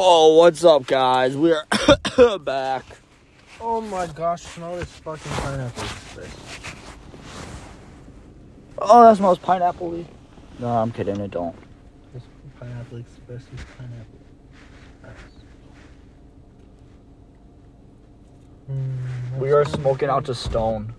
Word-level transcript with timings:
Whoa, 0.00 0.34
what's 0.34 0.62
up, 0.62 0.86
guys? 0.86 1.36
We're 1.36 1.64
back. 2.42 2.84
Oh 3.60 3.80
my 3.80 4.06
gosh, 4.06 4.42
smell 4.44 4.76
this 4.76 4.92
fucking 4.92 5.32
pineapple 5.32 5.82
spice. 5.82 6.36
Oh, 8.78 9.02
that 9.02 9.16
smells 9.16 9.40
pineapple 9.40 10.06
No, 10.60 10.68
I'm 10.68 10.92
kidding. 10.92 11.18
It 11.18 11.32
don't. 11.32 11.56
This 12.14 12.22
pineapple 12.60 12.98
express 12.98 13.40
is 13.42 13.64
pineapple. 13.76 14.20
Nice. 15.02 15.12
Mm, 18.70 19.38
We 19.40 19.50
are 19.50 19.64
smoking 19.64 20.10
out 20.10 20.26
to 20.26 20.34
stone. 20.36 20.94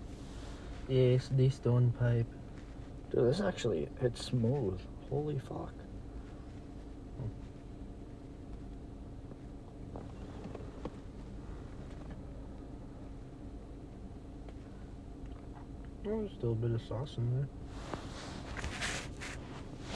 Yes, 0.88 1.30
the 1.34 1.48
stone 1.48 1.94
pipe. 1.98 2.26
Dude, 3.10 3.30
this 3.30 3.40
actually 3.40 3.88
it's 4.02 4.26
smooth. 4.26 4.78
Holy 5.08 5.38
fuck. 5.38 5.72
Oh, 16.10 16.22
there's 16.22 16.32
still 16.32 16.52
a 16.52 16.54
bit 16.56 16.72
of 16.72 16.82
sauce 16.82 17.16
in 17.18 17.30
there. 17.36 17.48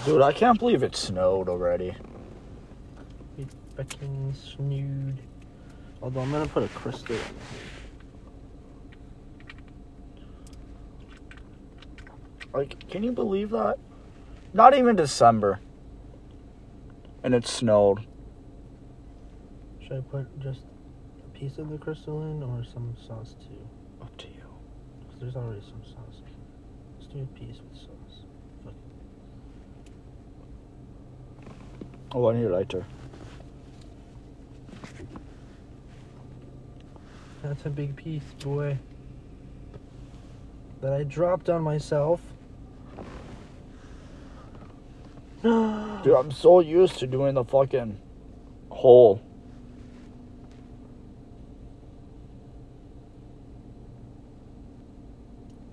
Dude, 0.05 0.23
I 0.23 0.33
can't 0.33 0.59
believe 0.59 0.85
it 0.85 0.95
snowed 0.95 1.49
already. 1.49 1.97
It 3.37 3.49
fucking 3.77 4.33
snood. 4.35 5.19
Although 6.01 6.21
I'm 6.21 6.31
gonna 6.31 6.47
put 6.47 6.63
a 6.63 6.69
crystal 6.69 7.17
in 7.17 7.21
it. 7.21 7.27
Like, 12.53 12.89
can 12.89 13.03
you 13.03 13.11
believe 13.11 13.51
that? 13.51 13.79
Not 14.53 14.77
even 14.77 14.95
December. 14.95 15.59
And 17.25 17.35
it 17.35 17.45
snowed. 17.45 18.07
Should 19.81 19.97
I 19.97 20.01
put 20.01 20.39
just 20.39 20.61
a 21.25 21.29
piece 21.37 21.59
of 21.59 21.71
the 21.71 21.79
crystal 21.79 22.23
in 22.31 22.41
or 22.43 22.63
some 22.63 22.95
sauce 23.05 23.35
too? 23.41 23.69
Up 24.01 24.17
to 24.19 24.29
you. 24.29 24.44
There's 25.25 25.37
already 25.37 25.63
some 25.63 25.83
sauce. 25.85 26.21
Let's 27.01 27.11
do 27.11 27.23
a 27.23 27.39
piece 27.39 27.57
with 27.57 27.81
sauce. 27.81 28.25
Fuck. 28.63 28.75
Oh, 32.13 32.29
I 32.29 32.35
need 32.35 32.45
a 32.45 32.51
lighter. 32.51 32.85
That's 37.43 37.65
a 37.65 37.71
big 37.71 37.97
piece, 37.97 38.23
boy. 38.43 38.77
That 40.83 40.93
I 40.93 41.05
dropped 41.05 41.49
on 41.49 41.63
myself. 41.63 42.21
Dude, 45.43 46.15
I'm 46.15 46.33
so 46.33 46.61
used 46.61 46.99
to 46.99 47.07
doing 47.07 47.33
the 47.33 47.45
fucking 47.45 47.99
hole. 48.71 49.23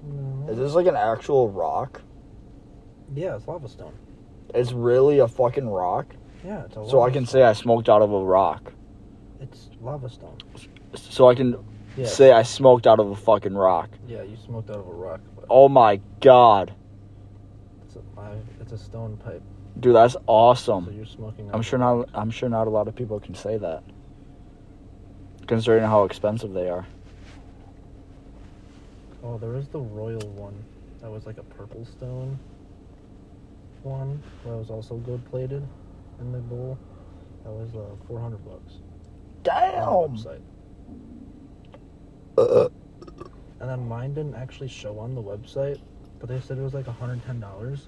No. 0.03 0.47
Is 0.49 0.57
this 0.71 0.75
like 0.75 0.87
an 0.87 0.95
actual 0.95 1.49
rock? 1.49 2.01
Yeah, 3.13 3.35
it's 3.35 3.47
lava 3.47 3.67
stone. 3.67 3.93
It's 4.53 4.71
really 4.71 5.19
a 5.19 5.27
fucking 5.27 5.67
rock. 5.69 6.07
Yeah, 6.45 6.63
it's 6.65 6.77
a 6.77 6.87
So 6.89 7.01
I 7.01 7.09
can 7.11 7.25
stone. 7.25 7.41
say 7.41 7.43
I 7.43 7.53
smoked 7.53 7.89
out 7.89 8.01
of 8.01 8.11
a 8.11 8.23
rock. 8.23 8.73
it's 9.39 9.69
lava 9.81 10.09
stone. 10.09 10.37
So 10.95 11.29
I 11.29 11.35
can 11.35 11.57
Yeah, 11.97 12.05
say 12.05 12.31
I 12.31 12.43
smoked 12.43 12.87
out 12.87 12.99
of 12.99 13.09
a 13.11 13.15
fucking 13.15 13.53
rock. 13.55 13.89
yeah, 14.07 14.23
you 14.23 14.35
smoked 14.37 14.69
out 14.69 14.77
of 14.77 14.87
a 14.87 14.91
rock, 14.93 15.19
Oh 15.49 15.67
my 15.67 15.99
god. 16.21 16.73
it's 17.85 17.95
a, 17.97 18.01
it's 18.61 18.71
a 18.71 18.77
stone 18.77 19.17
pipe. 19.17 19.41
Dude, 19.79 19.95
that's 19.95 20.13
So 20.13 20.21
awesome. 20.27 20.93
you're 20.95 21.05
smoking. 21.05 21.49
out 21.49 21.55
I'm 21.55 21.61
sure 21.61 21.79
not. 21.79 22.09
I'm 22.13 22.29
sure 22.29 22.49
not 22.49 22.67
a 22.67 22.69
lot 22.69 22.87
of 22.87 22.95
people 22.95 23.19
can 23.19 23.35
say 23.35 23.57
that. 23.57 23.83
Considering 25.47 25.83
how 25.83 26.03
expensive 26.03 26.53
they 26.53 26.69
are. 26.69 26.85
Oh, 29.23 29.37
there 29.37 29.49
was 29.51 29.67
the 29.67 29.79
royal 29.79 30.27
one. 30.31 30.55
That 31.01 31.11
was 31.11 31.25
like 31.25 31.37
a 31.37 31.43
purple 31.43 31.85
stone 31.85 32.37
one. 33.83 34.21
That 34.45 34.55
was 34.55 34.69
also 34.69 34.95
gold 34.97 35.23
plated 35.29 35.65
in 36.19 36.31
the 36.31 36.37
bowl. 36.39 36.77
That 37.43 37.51
was 37.51 37.69
uh, 37.75 37.95
400 38.07 38.37
bucks. 38.45 38.73
on 38.73 38.81
the 39.41 39.41
Damn. 39.43 39.87
website. 39.87 40.41
Uh, 42.37 42.69
And 43.59 43.69
then 43.69 43.87
mine 43.87 44.13
didn't 44.13 44.35
actually 44.35 44.67
show 44.67 44.99
on 44.99 45.15
the 45.15 45.21
website, 45.21 45.79
but 46.19 46.29
they 46.29 46.39
said 46.39 46.57
it 46.57 46.61
was 46.61 46.73
like 46.73 46.85
$110. 46.85 47.79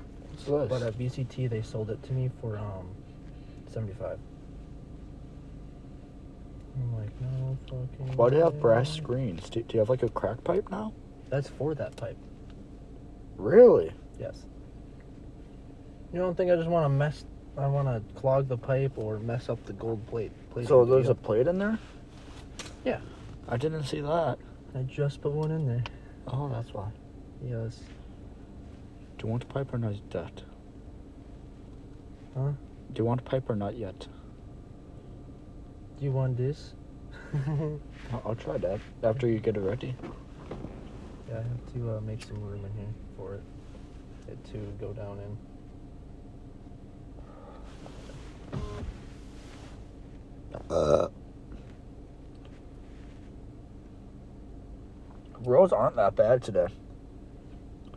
what's? 0.48 0.70
But 0.70 0.82
at 0.82 0.98
BCT, 0.98 1.50
they 1.50 1.62
sold 1.62 1.90
it 1.92 2.02
to 2.04 2.14
me 2.14 2.30
for 2.42 2.58
um 2.58 2.90
75. 3.72 4.18
I'm 6.76 6.96
like, 6.98 7.22
no 7.22 7.58
fucking. 7.68 8.18
Why 8.18 8.30
do 8.30 8.38
you 8.38 8.44
have 8.44 8.60
brass 8.60 8.90
screens? 8.92 9.50
Do, 9.50 9.62
do 9.62 9.74
you 9.76 9.80
have 9.80 9.90
like 9.90 10.02
a 10.04 10.10
crack 10.10 10.44
pipe 10.44 10.70
now? 10.72 10.92
That's 11.34 11.50
for 11.50 11.74
that 11.74 11.96
pipe. 11.96 12.16
Really? 13.38 13.92
Yes. 14.20 14.46
You 16.14 16.20
don't 16.20 16.38
think 16.38 16.52
I 16.52 16.56
just 16.56 16.70
want 16.70 16.86
to 16.86 16.90
mess? 16.90 17.26
I 17.58 17.66
want 17.66 17.88
to 17.88 18.14
clog 18.14 18.48
the 18.48 18.56
pipe 18.56 18.92
or 18.98 19.18
mess 19.18 19.50
up 19.50 19.66
the 19.66 19.74
gold 19.74 20.06
plate. 20.06 20.32
plate 20.52 20.68
So 20.68 20.86
there's 20.86 21.10
a 21.10 21.16
plate 21.16 21.48
in 21.48 21.58
there? 21.58 21.80
Yeah. 22.86 23.00
I 23.50 23.58
didn't 23.58 23.86
see 23.86 24.00
that. 24.02 24.38
I 24.76 24.84
just 24.84 25.22
put 25.22 25.32
one 25.32 25.50
in 25.50 25.66
there. 25.66 25.84
Oh, 26.28 26.50
that's 26.50 26.72
why. 26.72 26.92
Yes. 27.44 27.80
Do 29.18 29.26
you 29.26 29.32
want 29.32 29.42
a 29.42 29.48
pipe 29.48 29.74
or 29.74 29.80
not 29.80 29.96
yet? 30.14 30.44
Huh? 32.38 32.52
Do 32.94 33.02
you 33.02 33.06
want 33.06 33.22
a 33.22 33.24
pipe 33.24 33.50
or 33.50 33.56
not 33.56 33.76
yet? 33.76 34.08
Do 35.98 36.06
you 36.06 36.12
want 36.12 36.38
this? 36.38 36.76
I'll, 37.48 37.80
I'll 38.24 38.36
try 38.36 38.60
that 38.60 38.80
after 39.02 39.28
you 39.28 39.40
get 39.40 39.58
it 39.58 39.62
ready. 39.62 39.96
I 41.34 41.38
have 41.38 41.74
to 41.74 41.98
uh, 41.98 42.02
make 42.02 42.24
some 42.24 42.40
room 42.42 42.64
in 42.64 42.72
here 42.74 42.94
for 43.18 43.36
it. 43.36 43.42
It 44.28 44.44
to 44.52 44.58
go 44.80 44.94
down 44.94 45.20
in. 45.20 45.38
Uh. 50.70 51.08
Roads 55.42 55.74
aren't 55.74 55.96
that 55.98 56.16
bad 56.16 56.42
today. 56.42 56.68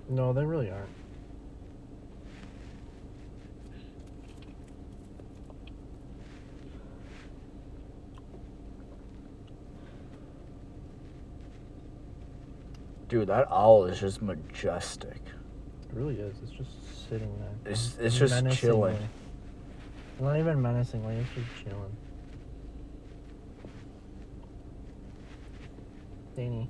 No, 0.08 0.32
they 0.32 0.44
really 0.44 0.70
aren't. 0.70 0.88
Dude, 13.08 13.28
that 13.28 13.46
owl 13.50 13.84
is 13.84 14.00
just 14.00 14.20
majestic. 14.20 15.20
It 15.88 15.92
really 15.94 16.16
is. 16.16 16.34
It's 16.42 16.50
just 16.52 17.08
sitting 17.08 17.32
there. 17.38 17.72
It's 17.72 17.96
it's 18.00 18.18
just 18.18 18.34
Menacingly. 18.34 18.56
chilling. 18.92 19.08
Not 20.20 20.38
even 20.38 20.60
menacingly. 20.60 21.14
It's 21.16 21.28
just 21.34 21.64
chilling. 21.64 21.96
Danny, 26.34 26.68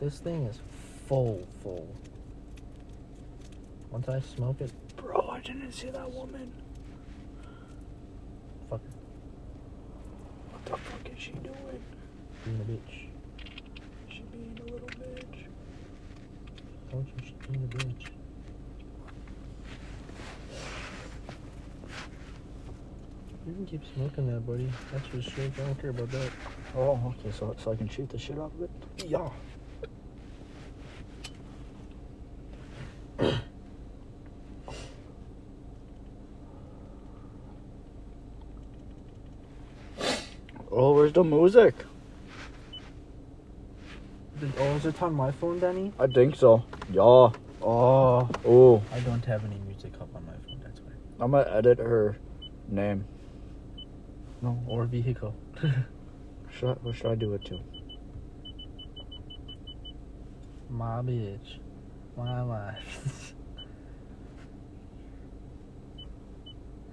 this 0.00 0.18
thing 0.18 0.44
is 0.44 0.58
full, 1.06 1.46
full. 1.62 1.86
Once 3.90 4.08
I 4.08 4.20
smoke 4.20 4.60
it, 4.60 4.72
Bro, 4.96 5.28
I 5.30 5.40
didn't 5.40 5.72
see 5.72 5.90
that 5.90 6.10
woman. 6.10 6.50
fuck, 8.70 8.80
What 10.50 10.64
the 10.64 10.76
fuck 10.76 11.12
is 11.14 11.22
she 11.22 11.32
doing? 11.32 11.82
being 12.44 12.60
a 12.60 12.64
bitch. 12.72 13.08
She 14.12 14.22
being 14.32 14.58
a 14.66 14.72
little 14.72 14.88
bitch. 14.88 15.44
Told 16.90 17.06
you 17.06 17.12
she's 17.22 17.32
being 17.48 17.62
a 17.64 17.76
bitch. 17.76 18.06
You 23.46 23.54
can 23.54 23.61
keep 23.72 23.82
smoking 23.94 24.26
that, 24.30 24.46
buddy. 24.46 24.70
That's 24.92 25.10
your 25.14 25.22
shit. 25.22 25.50
I 25.56 25.64
don't 25.64 25.80
care 25.80 25.90
about 25.90 26.10
that. 26.10 26.30
Oh, 26.76 27.14
okay, 27.18 27.32
so 27.32 27.56
so 27.56 27.72
I 27.72 27.76
can 27.76 27.88
shoot 27.88 28.10
the 28.10 28.18
shit 28.18 28.38
out 28.38 28.52
of 28.54 28.62
it. 28.62 28.70
Yeah. 29.08 29.30
Oh, 40.74 40.94
where's 40.94 41.12
the 41.12 41.22
music? 41.22 41.74
Oh, 44.58 44.76
is 44.76 44.86
it 44.86 45.02
on 45.02 45.12
my 45.12 45.30
phone, 45.30 45.60
Danny? 45.60 45.92
I 45.98 46.06
think 46.06 46.34
so. 46.34 46.64
Yeah. 46.90 47.02
Oh. 47.02 48.26
Oh, 48.46 48.82
I 48.90 49.00
don't 49.00 49.22
have 49.26 49.44
any 49.44 49.58
music 49.66 49.92
up 50.00 50.08
on 50.16 50.24
my 50.24 50.32
phone, 50.46 50.60
that's 50.64 50.80
why. 50.80 50.92
I'm 51.20 51.32
gonna 51.32 51.50
edit 51.50 51.78
her 51.78 52.16
name. 52.70 53.04
No, 54.42 54.58
or 54.66 54.84
vehicle. 54.86 55.34
Should 56.50 56.68
I, 56.68 56.72
what 56.82 56.96
should 56.96 57.06
I 57.06 57.14
do 57.14 57.32
it 57.32 57.44
to? 57.46 57.58
My 60.68 61.00
bitch. 61.00 61.58
My 62.16 62.42
life. 62.42 63.34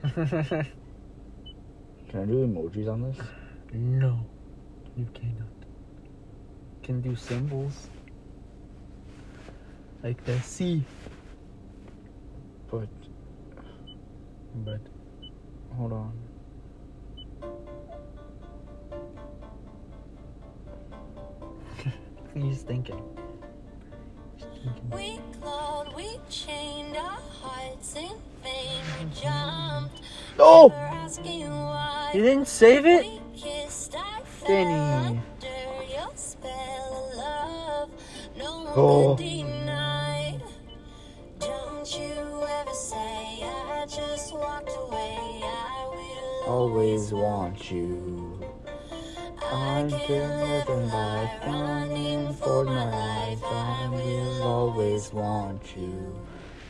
Can 2.09 2.21
I 2.21 2.25
do 2.25 2.47
emojis 2.47 2.87
on 2.91 3.01
this? 3.01 3.17
No, 3.73 4.25
you 4.95 5.07
cannot. 5.13 5.47
Can 6.83 7.01
do 7.01 7.15
symbols 7.15 7.89
like 10.03 10.23
the 10.25 10.39
C, 10.41 10.83
But 12.71 12.87
but 14.65 14.79
hold 15.75 15.91
on. 15.93 16.28
He's 22.41 22.61
thinking. 22.61 23.01
We 24.93 25.19
clawed, 25.39 25.95
we 25.95 26.19
chained 26.29 26.95
our 26.97 27.19
hearts 27.41 27.95
in 27.95 28.11
vain. 28.43 28.81
We 28.99 29.21
jumped. 29.21 30.01
Oh! 30.37 30.69
Never. 30.69 32.17
You 32.17 32.23
didn't 32.23 32.47
save 32.47 32.85
it? 32.85 33.05
We 33.05 33.21
kissed, 33.35 33.95
Danny. 34.47 34.73
under 34.73 35.83
your 35.91 36.09
spell 36.15 37.09
of 37.11 37.17
love. 37.17 37.89
No 38.37 38.67
Oh. 38.75 39.15
could 39.15 39.23
deny. 39.23 40.39
Don't 41.39 41.85
I've 49.79 50.07
been 50.09 50.39
living 50.41 50.89
life, 50.89 51.31
running 51.45 52.33
for 52.33 52.65
my 52.65 52.83
life. 52.83 53.39
I 53.45 53.87
will 53.89 54.43
always 54.43 55.13
want 55.13 55.61
you. 55.77 56.19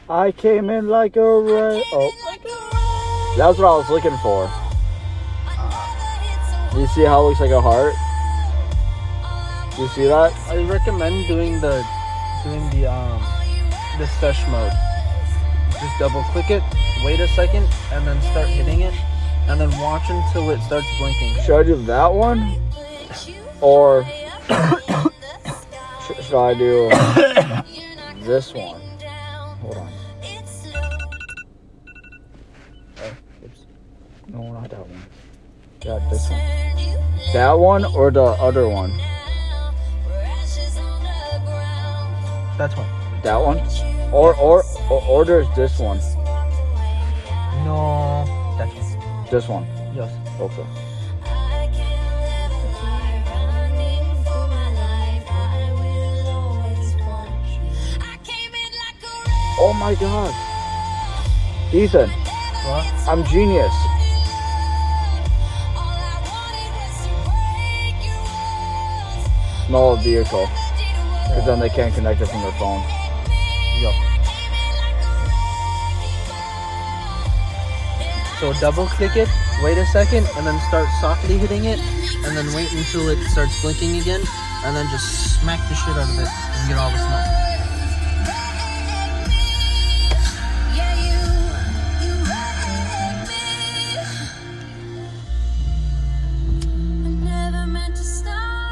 I 0.08 0.32
came 0.32 0.70
in 0.70 0.90
like 0.90 1.16
a 1.16 1.40
ray. 1.42 1.84
Oh, 1.92 2.12
that's 3.36 3.58
what 3.58 3.66
I 3.66 3.78
was 3.78 3.90
looking 3.90 4.16
for. 4.18 4.44
You 6.80 6.86
see 6.90 7.04
how 7.04 7.22
it 7.22 7.30
looks 7.30 7.40
like 7.40 7.50
a 7.50 7.60
heart? 7.60 7.96
You 9.80 9.88
see 9.88 10.06
that? 10.06 10.32
I 10.48 10.64
recommend 10.66 11.28
doing 11.28 11.60
the 11.62 11.84
doing 12.44 12.70
the 12.70 12.92
um 12.92 13.24
the 13.98 14.06
sesh 14.20 14.48
mode. 14.50 14.72
Just 15.72 15.98
double 15.98 16.22
click 16.26 16.52
it, 16.52 16.62
wait 17.04 17.20
a 17.20 17.28
second, 17.30 17.68
and 17.92 18.06
then 18.06 18.22
start 18.22 18.50
hitting 18.50 18.82
it, 18.82 18.94
and 19.48 19.60
then 19.60 19.72
watch 19.80 20.08
until 20.10 20.52
it 20.52 20.62
starts 20.62 20.86
blinking. 21.00 21.42
Should 21.44 21.60
I 21.60 21.64
do 21.64 21.76
that 21.86 22.14
one? 22.14 22.69
Or 23.62 24.06
should 26.22 26.36
I 26.36 26.54
do 26.58 26.90
this 28.26 28.54
one? 28.54 28.82
Hold 29.62 29.78
on. 29.78 29.92
Oh, 32.98 33.14
oops. 33.44 33.66
No, 34.28 34.54
not 34.54 34.70
that 34.70 34.80
one. 34.80 35.02
Yeah, 35.82 36.00
this 36.10 36.30
one. 36.30 36.40
That 37.34 37.54
one 37.54 37.86
or 37.86 38.12
the 38.12 38.24
other 38.24 38.68
one? 38.68 38.92
That's 42.58 42.76
one. 42.76 42.88
That 43.24 43.38
one? 43.38 43.60
Or 44.12 44.36
or 44.36 44.64
or, 44.90 45.04
or 45.04 45.26
there's 45.26 45.48
this 45.56 45.80
one. 45.80 46.00
No, 47.66 48.26
that's 48.58 48.74
one. 48.74 49.28
This 49.30 49.48
one. 49.48 49.66
Yes. 49.94 50.12
Okay. 50.40 50.89
Oh 59.62 59.74
my 59.74 59.94
god. 59.96 60.34
Ethan, 61.74 62.10
What? 62.10 62.88
I'm 63.08 63.26
genius. 63.26 63.76
Small 69.68 69.98
vehicle. 69.98 70.48
Because 71.28 71.46
then 71.46 71.60
they 71.60 71.68
can't 71.70 71.94
connect 71.94 72.22
it 72.22 72.28
from 72.28 72.42
their 72.42 72.54
phone. 72.54 72.82
Yo. 73.84 73.92
So 78.40 78.54
double 78.62 78.88
click 78.88 79.18
it, 79.18 79.28
wait 79.62 79.78
a 79.78 79.86
second, 79.88 80.26
and 80.38 80.48
then 80.48 80.58
start 80.70 80.88
softly 81.02 81.38
hitting 81.38 81.66
it, 81.66 81.80
and 82.24 82.38
then 82.38 82.48
wait 82.56 82.72
until 82.72 83.10
it 83.10 83.20
starts 83.28 83.62
blinking 83.62 84.00
again, 84.00 84.22
and 84.64 84.74
then 84.74 84.88
just 84.90 85.38
smack 85.42 85.60
the 85.68 85.76
shit 85.76 85.98
out 85.98 86.08
of 86.08 86.18
it 86.18 86.30
and 86.32 86.70
get 86.70 86.78
all 86.80 86.90
the 86.90 87.09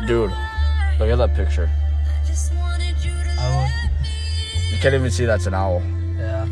Dude, 0.07 0.31
look 0.99 1.09
at 1.09 1.17
that 1.17 1.35
picture. 1.35 1.69
I 3.37 3.69
You 4.71 4.77
can't 4.77 4.95
even 4.95 5.11
see 5.11 5.25
that's 5.25 5.47
an 5.47 5.53
owl. 5.53 5.83
Yeah. 6.17 6.45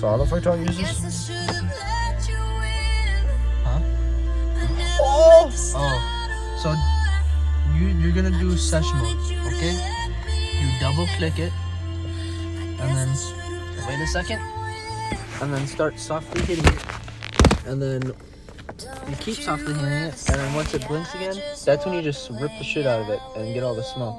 So 0.00 0.08
how 0.08 0.16
the 0.16 0.24
fuck 0.24 0.42
do 0.42 0.50
I 0.52 0.56
use 0.56 0.78
this? 0.78 1.30
Huh? 3.62 3.80
Oh! 5.02 5.52
Oh. 5.76 5.98
So 6.62 6.74
you 7.76 7.88
you're 8.00 8.12
gonna 8.12 8.30
do 8.40 8.56
session 8.56 8.96
mode, 8.98 9.18
okay? 9.52 9.76
You 10.62 10.80
double 10.80 11.06
click 11.18 11.38
it, 11.38 11.52
and 12.80 12.96
then 12.96 13.08
wait 13.86 14.00
a 14.00 14.06
second, 14.06 14.40
and 15.42 15.52
then 15.52 15.66
start 15.66 15.98
softly 15.98 16.40
hitting 16.40 16.64
it, 16.64 16.82
and 17.66 17.82
then 17.82 18.14
you 19.12 19.18
keep 19.18 19.36
softly 19.36 19.74
hitting 19.74 19.88
it, 19.88 20.14
and 20.30 20.40
then 20.40 20.54
once 20.54 20.72
it 20.72 20.86
blinks 20.88 21.14
again, 21.14 21.36
that's 21.66 21.84
when 21.84 21.94
you 21.94 22.00
just 22.00 22.30
rip 22.30 22.50
the 22.58 22.64
shit 22.64 22.86
out 22.86 23.00
of 23.02 23.10
it 23.10 23.20
and 23.36 23.52
get 23.52 23.62
all 23.62 23.74
the 23.74 23.82
smoke. 23.82 24.18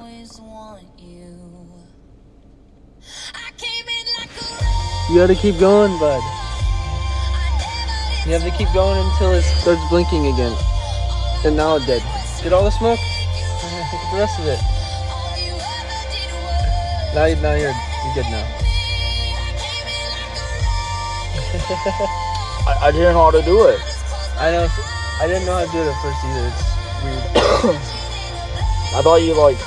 You 5.10 5.20
gotta 5.20 5.36
keep 5.36 5.60
going, 5.60 5.98
bud. 6.00 6.22
You 8.26 8.32
have 8.34 8.44
to 8.44 8.52
keep 8.52 8.72
going 8.74 8.98
until 9.06 9.34
it 9.34 9.42
starts 9.42 9.82
blinking 9.90 10.28
again. 10.28 10.56
And 11.44 11.58
now 11.58 11.76
it 11.76 11.86
did. 11.86 12.02
Get 12.42 12.54
all 12.54 12.64
the 12.64 12.72
smoke? 12.72 13.00
Get 13.00 14.12
the 14.14 14.18
rest 14.18 14.40
of 14.40 14.46
it. 14.46 14.60
Now, 17.14 17.26
you- 17.26 17.36
now 17.42 17.54
you're, 17.54 17.74
you're 17.74 18.14
good 18.14 18.30
now. 18.32 18.48
I, 22.66 22.78
I 22.84 22.92
didn't 22.92 23.14
know 23.14 23.24
how 23.26 23.32
to 23.32 23.42
do 23.42 23.68
it. 23.68 23.93
I 24.38 24.52
know. 24.52 24.68
I 25.20 25.28
didn't 25.28 25.46
know 25.46 25.54
how 25.54 25.66
to 25.66 25.72
do 25.72 25.80
it 25.80 25.88
at 25.88 26.02
first 26.02 26.26
either. 26.26 26.48
It's 26.50 26.64
weird. 27.04 27.24
I 28.96 29.02
thought 29.02 29.22
you 29.22 29.34
like 29.34 29.58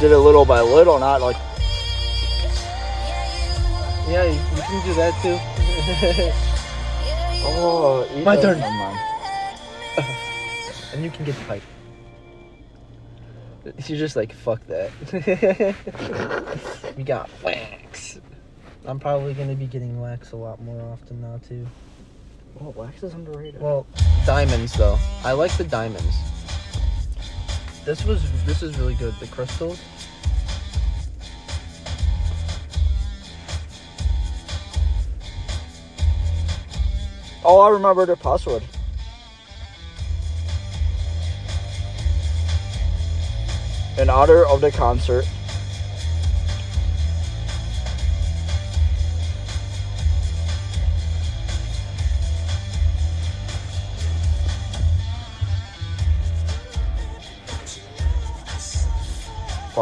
did 0.00 0.10
it 0.12 0.18
little 0.18 0.44
by 0.46 0.62
little, 0.62 0.98
not 0.98 1.20
like 1.20 1.36
Yeah, 4.08 4.24
you, 4.24 4.32
you 4.32 4.62
can 4.62 4.86
do 4.86 4.94
that 4.94 5.12
too. 5.20 5.36
oh. 7.44 8.06
Ethan, 8.10 8.24
My 8.24 8.36
turn. 8.36 8.60
Never 8.60 8.72
mind. 8.72 8.98
and 10.94 11.04
you 11.04 11.10
can 11.10 11.26
get 11.26 11.36
the 11.36 11.44
pipe. 11.44 11.62
You're 13.86 13.98
just 13.98 14.16
like, 14.16 14.32
fuck 14.32 14.66
that. 14.68 14.90
we 16.96 17.02
got 17.02 17.28
wax. 17.42 18.20
I'm 18.90 18.98
probably 18.98 19.34
gonna 19.34 19.54
be 19.54 19.66
getting 19.66 20.00
wax 20.00 20.32
a 20.32 20.36
lot 20.36 20.60
more 20.60 20.82
often 20.92 21.20
now 21.20 21.40
too. 21.48 21.64
Well, 22.56 22.72
wax 22.72 23.04
is 23.04 23.14
underrated. 23.14 23.60
Well, 23.60 23.86
diamonds 24.26 24.72
though. 24.72 24.98
I 25.22 25.30
like 25.30 25.56
the 25.56 25.62
diamonds. 25.62 26.12
This 27.84 28.04
was 28.04 28.20
this 28.46 28.64
is 28.64 28.76
really 28.80 28.96
good. 28.96 29.14
The 29.20 29.28
crystals. 29.28 29.80
Oh, 37.44 37.60
I 37.60 37.68
remember 37.70 38.06
the 38.06 38.16
password. 38.16 38.64
In 43.98 44.10
honor 44.10 44.44
of 44.46 44.60
the 44.60 44.72
concert. 44.72 45.24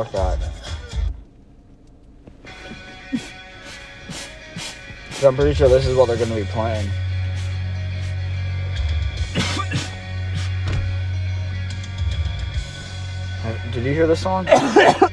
Fuck 0.05 0.13
that. 0.13 0.39
I'm 5.27 5.35
pretty 5.35 5.55
sure 5.55 5.69
this 5.69 5.87
is 5.87 5.97
what 5.97 6.07
they're 6.07 6.17
gonna 6.17 6.37
be 6.37 6.45
playing. 6.45 6.89
Uh, 13.41 13.57
Did 13.71 13.85
you 13.85 13.93
hear 13.93 14.09
the 14.09 14.17
song? 14.17 14.47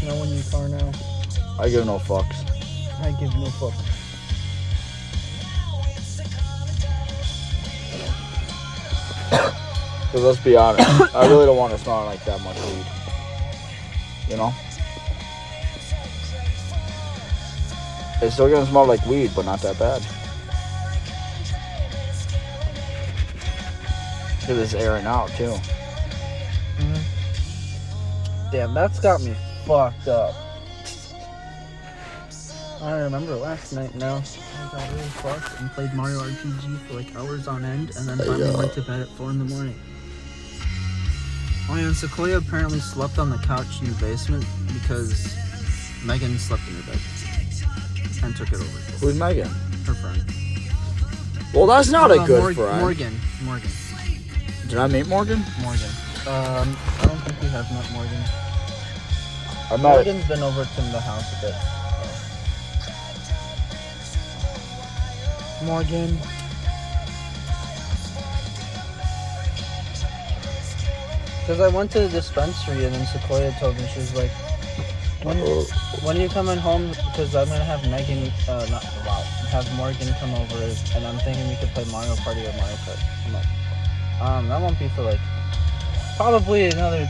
snow 0.00 0.22
in 0.22 0.34
your 0.34 0.44
car 0.44 0.68
now? 0.68 0.92
I 1.58 1.68
give 1.68 1.86
no 1.86 1.98
fucks. 1.98 2.36
I 3.00 3.12
give 3.12 3.34
no 3.34 3.46
fucks. 3.46 3.92
Because 10.06 10.22
let's 10.22 10.38
be 10.38 10.56
honest, 10.56 10.88
I 11.14 11.26
really 11.26 11.46
don't 11.46 11.56
want 11.56 11.72
to 11.72 11.78
smell 11.78 12.04
like 12.04 12.24
that 12.24 12.40
much 12.42 12.56
weed. 12.56 12.86
You 14.30 14.36
know? 14.36 14.54
It's 18.22 18.32
still 18.34 18.48
gonna 18.48 18.64
smell 18.66 18.86
like 18.86 19.04
weed, 19.04 19.32
but 19.36 19.44
not 19.44 19.60
that 19.60 19.78
bad. 19.78 20.00
Because 24.40 24.58
it's 24.58 24.74
airing 24.74 25.06
out 25.06 25.28
too. 25.30 25.54
Mm-hmm. 26.78 28.50
Damn, 28.52 28.72
that's 28.72 29.00
got 29.00 29.20
me 29.20 29.35
fucked 29.66 30.08
up. 30.08 30.34
I 32.82 32.92
remember 33.00 33.34
last 33.34 33.72
night 33.72 33.94
now. 33.96 34.16
I 34.22 34.68
got 34.72 34.90
really 34.92 35.02
fucked 35.08 35.60
and 35.60 35.70
played 35.72 35.92
Mario 35.94 36.20
RPG 36.20 36.78
for 36.86 36.94
like 36.94 37.14
hours 37.16 37.48
on 37.48 37.64
end 37.64 37.92
and 37.96 38.06
then 38.08 38.18
finally 38.18 38.54
went 38.56 38.72
to 38.74 38.82
bed 38.82 39.00
at 39.00 39.08
4 39.10 39.30
in 39.30 39.38
the 39.38 39.44
morning. 39.46 39.74
Oh 41.68 41.74
yeah, 41.76 41.86
and 41.86 41.96
Sequoia 41.96 42.36
apparently 42.38 42.78
slept 42.78 43.18
on 43.18 43.30
the 43.30 43.38
couch 43.38 43.80
in 43.80 43.86
the 43.88 43.94
basement 44.00 44.44
because 44.72 45.34
Megan 46.04 46.38
slept 46.38 46.62
in 46.68 46.74
her 46.76 46.92
bed 46.92 47.00
and 48.22 48.36
took 48.36 48.48
it 48.48 48.54
over. 48.56 48.64
Who's 49.00 49.18
Megan? 49.18 49.48
Her 49.84 49.94
friend. 49.94 50.24
Well, 51.54 51.66
that's 51.66 51.88
not 51.90 52.10
a 52.10 52.20
Uh, 52.20 52.26
good 52.26 52.40
Mor- 52.40 52.54
friend. 52.54 52.80
Morgan. 52.80 53.20
Morgan. 53.42 53.70
Did 54.68 54.78
I 54.78 54.86
meet 54.86 55.06
Morgan? 55.08 55.42
Morgan. 55.60 55.90
Um, 56.26 56.76
I 57.00 57.06
don't 57.06 57.18
think 57.22 57.40
we 57.40 57.48
have 57.48 57.70
met 57.72 57.90
Morgan. 57.92 58.22
I 59.68 59.76
met. 59.76 59.82
Morgan's 59.82 60.28
been 60.28 60.42
over 60.42 60.64
to 60.64 60.80
the 60.92 61.00
house 61.00 61.32
a 61.38 61.46
bit. 61.46 61.54
Morgan. 65.66 66.18
Because 71.40 71.60
I 71.60 71.68
went 71.68 71.90
to 71.92 72.00
the 72.00 72.08
dispensary 72.08 72.84
and 72.84 72.94
then 72.94 73.06
Sequoia 73.06 73.52
told 73.58 73.76
me, 73.76 73.86
she 73.92 74.00
was 74.00 74.14
like, 74.14 74.30
when, 75.22 75.38
when 76.04 76.16
are 76.16 76.20
you 76.20 76.28
coming 76.28 76.58
home? 76.58 76.88
Because 76.90 77.34
I'm 77.34 77.48
going 77.48 77.58
to 77.58 77.64
have 77.64 77.82
Megan, 77.90 78.30
uh, 78.48 78.66
not, 78.70 78.84
wow, 79.04 79.22
have 79.50 79.66
Morgan 79.76 80.12
come 80.20 80.34
over 80.34 80.62
and 80.94 81.06
I'm 81.06 81.18
thinking 81.18 81.48
we 81.48 81.56
could 81.56 81.70
play 81.70 81.84
Mario 81.90 82.14
Party 82.16 82.40
or 82.46 82.52
Mario 82.52 82.76
Kart. 82.86 83.02
I'm 83.26 83.32
like, 83.32 83.46
um, 84.20 84.48
that 84.48 84.60
won't 84.60 84.78
be 84.78 84.88
for 84.88 85.02
like, 85.02 85.20
probably 86.16 86.66
another 86.66 87.08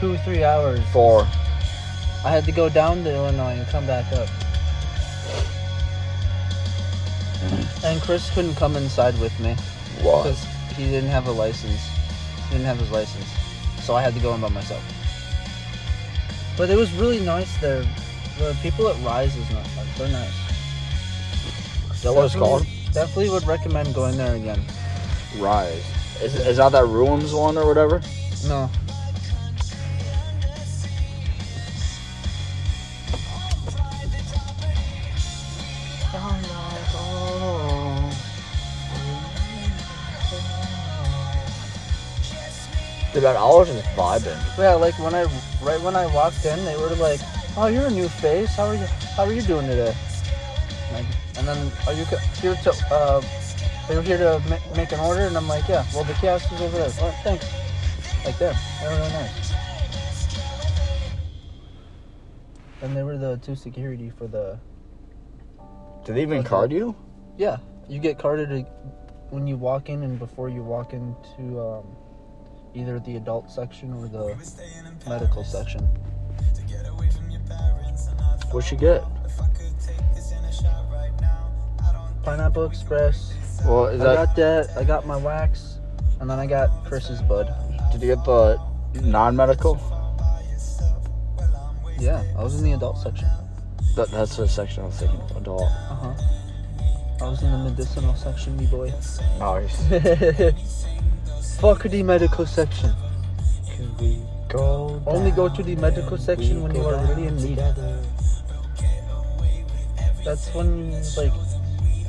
two, 0.00 0.18
three 0.18 0.44
hours. 0.44 0.80
Four. 0.92 1.26
I 2.26 2.30
had 2.30 2.44
to 2.46 2.50
go 2.50 2.68
down 2.68 3.04
to 3.04 3.14
Illinois 3.14 3.52
and 3.52 3.64
come 3.68 3.86
back 3.86 4.12
up. 4.12 4.26
Mm-hmm. 7.38 7.86
And 7.86 8.02
Chris 8.02 8.28
couldn't 8.34 8.56
come 8.56 8.74
inside 8.74 9.16
with 9.20 9.38
me 9.38 9.54
What? 10.02 10.24
because 10.24 10.44
he 10.74 10.86
didn't 10.86 11.10
have 11.10 11.28
a 11.28 11.30
license. 11.30 11.80
He 12.48 12.54
didn't 12.56 12.66
have 12.66 12.80
his 12.80 12.90
license. 12.90 13.26
So 13.84 13.94
I 13.94 14.02
had 14.02 14.12
to 14.14 14.18
go 14.18 14.34
in 14.34 14.40
by 14.40 14.48
myself. 14.48 14.82
But 16.56 16.68
it 16.68 16.76
was 16.76 16.92
really 16.94 17.20
nice 17.20 17.56
there. 17.58 17.84
The 18.38 18.56
people 18.60 18.88
at 18.88 19.00
Rise 19.04 19.36
is 19.36 19.48
not 19.52 19.64
they're 19.96 20.08
nice. 20.08 20.34
Is 21.94 22.02
that 22.02 22.12
what 22.12 22.24
it's 22.24 22.34
called? 22.34 22.62
Definitely- 22.62 22.92
Definitely 22.92 23.30
would 23.30 23.46
recommend 23.46 23.94
going 23.94 24.16
there 24.16 24.34
again. 24.34 24.60
Rise. 25.36 25.84
Is, 26.20 26.34
is 26.34 26.56
that 26.56 26.72
that 26.72 26.86
ruins 26.86 27.32
one 27.32 27.56
or 27.56 27.68
whatever? 27.68 28.02
No. 28.48 28.68
That 43.26 43.34
I 43.34 43.42
was 43.44 43.66
just 43.66 43.84
vibing. 43.98 44.38
Yeah, 44.56 44.74
like 44.74 44.96
when 45.00 45.12
I 45.12 45.24
right 45.60 45.80
when 45.82 45.96
I 45.96 46.06
walked 46.14 46.44
in, 46.44 46.64
they 46.64 46.76
were 46.76 46.94
like, 46.94 47.18
"Oh, 47.56 47.66
you're 47.66 47.86
a 47.86 47.90
new 47.90 48.08
face. 48.08 48.54
How 48.54 48.66
are 48.66 48.76
you? 48.76 48.86
How 49.16 49.24
are 49.24 49.32
you 49.32 49.42
doing 49.42 49.66
today?" 49.66 49.92
Like, 50.92 51.06
and 51.36 51.48
then, 51.48 51.72
are 51.88 51.92
you 51.92 52.04
here 52.40 52.54
to? 52.54 52.70
Uh, 52.88 53.20
are 53.88 53.94
you 53.94 54.00
here 54.02 54.18
to 54.18 54.40
ma- 54.48 54.76
make 54.76 54.92
an 54.92 55.00
order? 55.00 55.22
And 55.22 55.36
I'm 55.36 55.48
like, 55.48 55.66
"Yeah." 55.66 55.84
Well, 55.92 56.04
the 56.04 56.12
kiosk 56.14 56.52
is 56.52 56.60
over 56.60 56.78
there. 56.78 56.92
Oh, 57.00 57.10
thanks. 57.24 57.44
Like 58.24 58.38
there, 58.38 58.54
they 58.80 58.86
were 58.86 58.94
really 58.94 59.10
nice. 59.10 59.52
And 62.80 62.96
they 62.96 63.02
were 63.02 63.18
the 63.18 63.38
two 63.38 63.56
security 63.56 64.08
for 64.08 64.28
the. 64.28 64.60
Did 66.04 66.14
they 66.14 66.22
even 66.22 66.44
card 66.44 66.70
you? 66.70 66.94
Yeah, 67.38 67.56
you 67.88 67.98
get 67.98 68.20
carded 68.20 68.64
when 69.30 69.48
you 69.48 69.56
walk 69.56 69.88
in 69.88 70.04
and 70.04 70.16
before 70.16 70.48
you 70.48 70.62
walk 70.62 70.92
into 70.92 71.60
um, 71.60 71.84
either 72.76 73.00
the 73.00 73.16
adult 73.16 73.50
section 73.50 73.92
or 73.94 74.06
the 74.06 74.36
medical 75.08 75.42
section. 75.42 75.80
What'd 78.52 78.70
you 78.70 78.78
get? 78.78 79.02
Pineapple 82.22 82.66
Express. 82.66 83.32
Well, 83.64 83.86
is 83.86 84.00
I 84.00 84.04
that? 84.04 84.26
got 84.26 84.36
that. 84.36 84.76
I 84.76 84.84
got 84.84 85.06
my 85.06 85.16
wax, 85.16 85.78
and 86.20 86.28
then 86.28 86.38
I 86.38 86.46
got 86.46 86.84
Chris's 86.84 87.22
bud. 87.22 87.52
Did 87.92 88.02
you 88.02 88.14
get 88.14 88.24
the 88.24 88.60
non-medical? 89.02 89.80
Yeah, 91.98 92.22
I 92.36 92.42
was 92.42 92.56
in 92.56 92.64
the 92.64 92.72
adult 92.72 92.98
section. 92.98 93.28
That, 93.94 94.10
that's 94.10 94.36
the 94.36 94.46
section 94.46 94.82
I 94.82 94.86
was 94.86 94.96
thinking. 94.96 95.20
of, 95.20 95.36
Adult. 95.36 95.62
Uh 95.62 95.94
huh. 95.94 96.14
I 97.24 97.28
was 97.30 97.42
in 97.42 97.50
the 97.50 97.58
medicinal 97.58 98.14
section, 98.14 98.56
me 98.58 98.66
boy. 98.66 98.92
Nice. 99.38 99.90
Fuck 101.60 101.84
the 101.84 102.02
medical 102.02 102.44
section. 102.44 102.92
Can 103.74 103.96
we 103.96 104.20
go? 104.46 105.02
Only 105.06 105.30
go 105.30 105.48
to 105.48 105.62
the 105.62 105.74
medical 105.76 106.18
section 106.18 106.62
when 106.62 106.74
you 106.74 106.84
are 106.84 107.02
really 107.06 107.28
in 107.28 107.36
need. 107.36 107.62
That's 110.22 110.52
when 110.52 110.92
you 110.92 111.00
like. 111.16 111.32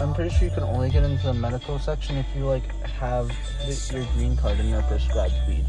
I'm 0.02 0.14
pretty 0.14 0.32
sure 0.32 0.50
you 0.50 0.54
can 0.54 0.64
only 0.64 0.90
get 0.90 1.04
into 1.04 1.28
the 1.28 1.34
medical 1.34 1.80
section 1.80 2.18
if 2.18 2.26
you 2.36 2.46
like 2.46 2.68
have 2.84 3.30
the, 3.66 3.96
your 3.96 4.06
green 4.16 4.36
card 4.36 4.60
and 4.60 4.70
your 4.70 4.82
prescribed 4.84 5.34
weed. 5.48 5.66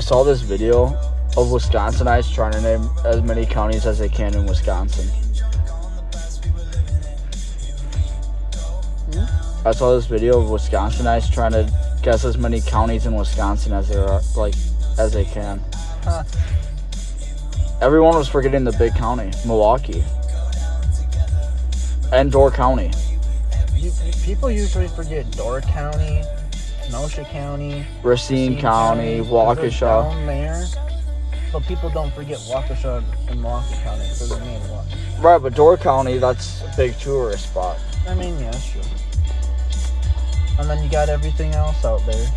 I 0.00 0.02
saw 0.02 0.24
this 0.24 0.40
video 0.40 0.84
of 1.36 1.48
Wisconsinites 1.48 2.32
trying 2.34 2.52
to 2.52 2.60
name 2.62 2.88
as 3.04 3.20
many 3.20 3.44
counties 3.44 3.84
as 3.84 3.98
they 3.98 4.08
can 4.08 4.34
in 4.34 4.46
Wisconsin. 4.46 5.06
I 9.66 9.72
saw 9.72 9.94
this 9.94 10.06
video 10.06 10.40
of 10.40 10.48
Wisconsinites 10.48 11.30
trying 11.30 11.52
to 11.52 11.70
guess 12.02 12.24
as 12.24 12.38
many 12.38 12.62
counties 12.62 13.04
in 13.04 13.14
Wisconsin 13.14 13.74
as 13.74 13.90
there 13.90 14.08
are, 14.08 14.22
like, 14.38 14.54
as 14.98 15.12
they 15.12 15.26
can. 15.26 15.60
Huh. 16.02 16.24
Everyone 17.82 18.16
was 18.16 18.26
forgetting 18.26 18.64
the 18.64 18.72
big 18.72 18.94
county, 18.94 19.30
Milwaukee, 19.46 20.02
and 22.10 22.32
Door 22.32 22.52
County. 22.52 22.90
You, 23.74 23.92
you- 24.02 24.12
people 24.24 24.50
usually 24.50 24.88
forget 24.88 25.30
Door 25.32 25.60
County, 25.60 26.22
Kenosha 26.90 27.24
County, 27.24 27.86
Racine 28.02 28.58
County, 28.58 29.20
because 29.20 29.28
they're 29.56 29.70
Waukesha. 29.70 30.10
down 30.10 30.26
there. 30.26 30.64
But 31.52 31.62
people 31.62 31.88
don't 31.90 32.12
forget 32.12 32.38
Waukesha 32.38 33.04
and 33.28 33.40
Milwaukee 33.40 33.76
County 33.84 34.02
because 34.02 34.28
they're 34.30 34.40
named 34.40 34.68
one. 34.70 34.86
Right, 35.20 35.38
but 35.40 35.54
Door 35.54 35.76
County, 35.78 36.18
that's 36.18 36.62
a 36.62 36.72
big 36.76 36.96
tourist 36.98 37.44
spot. 37.44 37.78
I 38.08 38.14
mean, 38.14 38.36
yeah, 38.40 38.50
sure. 38.58 38.82
And 40.58 40.68
then 40.68 40.82
you 40.82 40.90
got 40.90 41.08
everything 41.08 41.52
else 41.54 41.84
out 41.84 42.04
there. 42.06 42.28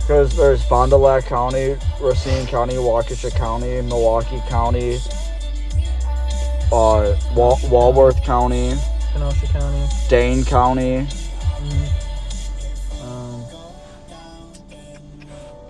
Because 0.00 0.36
there's 0.36 0.62
Fond 0.64 0.90
du 0.90 0.96
Lac 0.96 1.24
County, 1.24 1.76
Racine 1.98 2.46
County, 2.46 2.74
Waukesha 2.74 3.34
County, 3.34 3.80
Milwaukee 3.80 4.42
County, 4.48 4.98
uh, 6.72 7.16
Wal- 7.34 7.60
Walworth 7.70 8.22
County, 8.22 8.74
Kenosha 9.14 9.46
County. 9.46 9.86
Dane 10.08 10.44
County. 10.44 11.06
Mm. 11.06 12.04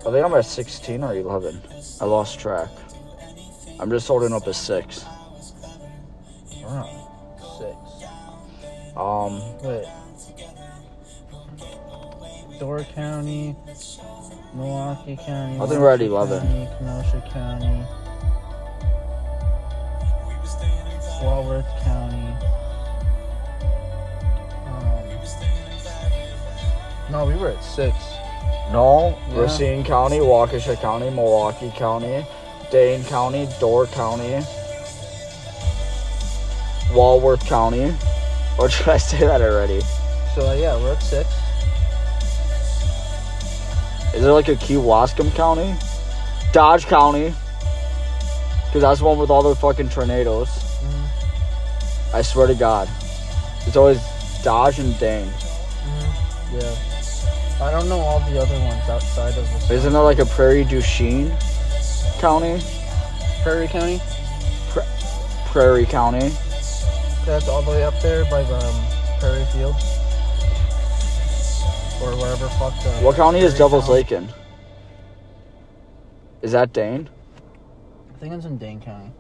I 0.09 0.11
think 0.11 0.25
I'm 0.25 0.33
at 0.33 0.47
16 0.47 1.05
or 1.05 1.15
11? 1.15 1.61
I 2.01 2.05
lost 2.07 2.41
track. 2.41 2.71
I'm 3.79 3.91
just 3.91 4.09
holding 4.09 4.33
up 4.33 4.47
a 4.47 4.55
6. 4.55 4.95
6. 4.97 5.07
Um. 8.97 9.43
Wait. 9.63 9.85
Door 12.59 12.85
County, 12.95 13.55
Milwaukee 14.55 15.17
County. 15.17 15.61
I 15.61 15.67
think 15.67 15.79
we're 15.79 15.93
at 15.93 16.01
11. 16.01 16.41
Kenosha 16.79 17.23
County, 17.31 17.85
Walworth 21.23 21.69
County. 21.85 22.35
Um, 24.67 25.05
no, 27.13 27.27
we 27.27 27.35
were 27.35 27.51
at 27.51 27.63
6. 27.63 27.95
No, 28.73 29.19
Yeah. 29.31 29.41
Racine 29.43 29.85
County, 29.85 30.19
Waukesha 30.19 30.79
County, 30.81 31.11
Milwaukee 31.11 31.73
County, 31.77 32.25
Dane 32.71 33.03
County, 33.05 33.49
Door 33.61 33.87
County, 33.89 34.45
Walworth 36.93 37.45
County. 37.47 37.95
Or 38.59 38.69
should 38.69 38.89
I 38.89 38.97
say 38.97 39.19
that 39.21 39.41
already? 39.41 39.81
So 40.35 40.49
uh, 40.49 40.55
yeah, 40.55 40.75
we're 40.83 40.93
at 40.93 41.01
six. 41.01 41.29
Is 44.13 44.23
there 44.23 44.33
like 44.33 44.49
a 44.49 44.57
Key 44.57 44.75
Wascom 44.75 45.33
County? 45.37 45.77
Dodge 46.53 46.87
County. 46.87 47.33
Because 48.67 48.83
that's 48.83 48.99
the 48.99 49.05
one 49.05 49.17
with 49.17 49.31
all 49.31 49.45
the 49.45 49.55
fucking 49.55 49.91
tornadoes. 49.91 50.49
Mm-hmm. 50.49 52.17
I 52.17 52.23
swear 52.23 52.49
to 52.49 52.55
God. 52.57 52.89
It's 53.65 53.77
always 53.77 54.01
Dodge 54.43 54.81
and 54.81 54.99
Dane. 54.99 55.29
Mm-hmm. 55.29 56.59
Yeah. 56.59 56.98
I 57.69 57.71
don't 57.71 57.91
know 57.91 58.01
all 58.01 58.21
the 58.21 58.41
other 58.41 58.59
ones 58.61 58.89
outside 58.89 59.37
of 59.37 59.69
the 59.69 59.75
Isn't 59.75 59.93
there 59.93 60.01
like 60.01 60.21
a 60.21 60.25
Prairie 60.25 60.65
du 60.65 60.81
Chien 60.81 61.31
County? 62.19 62.63
Prairie 63.43 63.69
County. 63.69 64.01
Prairie 65.45 65.85
County. 65.85 66.31
That's 67.27 67.47
all 67.47 67.61
the 67.61 67.73
way 67.73 67.85
up 67.85 68.01
there 68.01 68.25
by 68.25 68.43
the 68.43 68.57
um, 68.57 68.85
Prairie 69.21 69.45
Field. 69.53 69.75
Or 72.01 72.17
wherever 72.17 72.49
fuck 72.57 72.73
the. 72.83 72.91
What 73.03 73.17
county 73.17 73.41
is 73.41 73.53
Devil's 73.53 73.85
County- 73.85 73.93
Lake 73.93 74.13
in? 74.13 74.31
Is 76.41 76.53
that 76.53 76.73
Dane? 76.73 77.11
I 78.15 78.19
think 78.19 78.33
it's 78.33 78.47
in 78.47 78.57
Dane 78.57 78.81
County. 78.81 79.13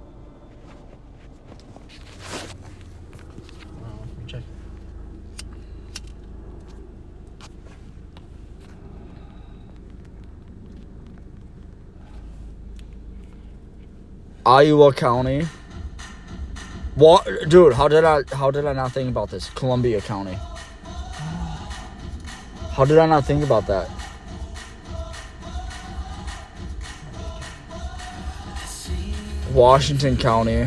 Iowa 14.48 14.94
County. 14.94 15.46
What, 16.94 17.28
dude? 17.50 17.74
How 17.74 17.86
did 17.86 18.02
I? 18.02 18.22
How 18.32 18.50
did 18.50 18.64
I 18.64 18.72
not 18.72 18.92
think 18.92 19.10
about 19.10 19.28
this? 19.28 19.50
Columbia 19.50 20.00
County. 20.00 20.38
How 22.72 22.86
did 22.86 22.96
I 22.96 23.04
not 23.04 23.26
think 23.26 23.44
about 23.44 23.66
that? 23.66 23.90
Washington 29.52 30.16
County, 30.16 30.66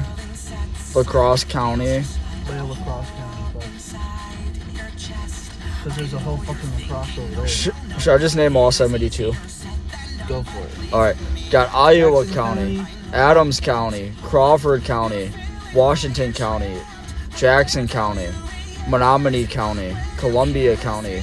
La 0.93 1.03
Crosse 1.03 1.43
County. 1.43 2.03
La 2.50 2.75
Crosse 2.75 3.09
county, 3.09 3.63
because 5.83 5.97
there's 5.97 6.13
a 6.13 6.19
whole 6.19 6.38
fucking 6.38 6.75
lacrosse 6.77 7.17
over 7.17 7.35
there. 7.35 7.47
Sh- 7.47 7.69
should 7.97 8.13
I 8.13 8.17
just 8.19 8.35
name 8.35 8.55
all 8.55 8.71
72? 8.71 9.33
Go 10.27 10.43
for 10.43 10.59
it. 10.59 10.93
All 10.93 11.01
right. 11.01 11.15
Got 11.51 11.70
Iowa 11.74 12.25
County, 12.27 12.77
County. 12.77 12.88
Adams 13.12 13.60
County, 13.60 14.13
Crawford 14.24 14.86
County, 14.86 15.29
Washington 15.75 16.31
County, 16.31 16.79
Jackson 17.36 17.89
County, 17.89 18.29
Menominee 18.87 19.46
County, 19.48 19.94
Columbia 20.16 20.77
County, 20.77 21.22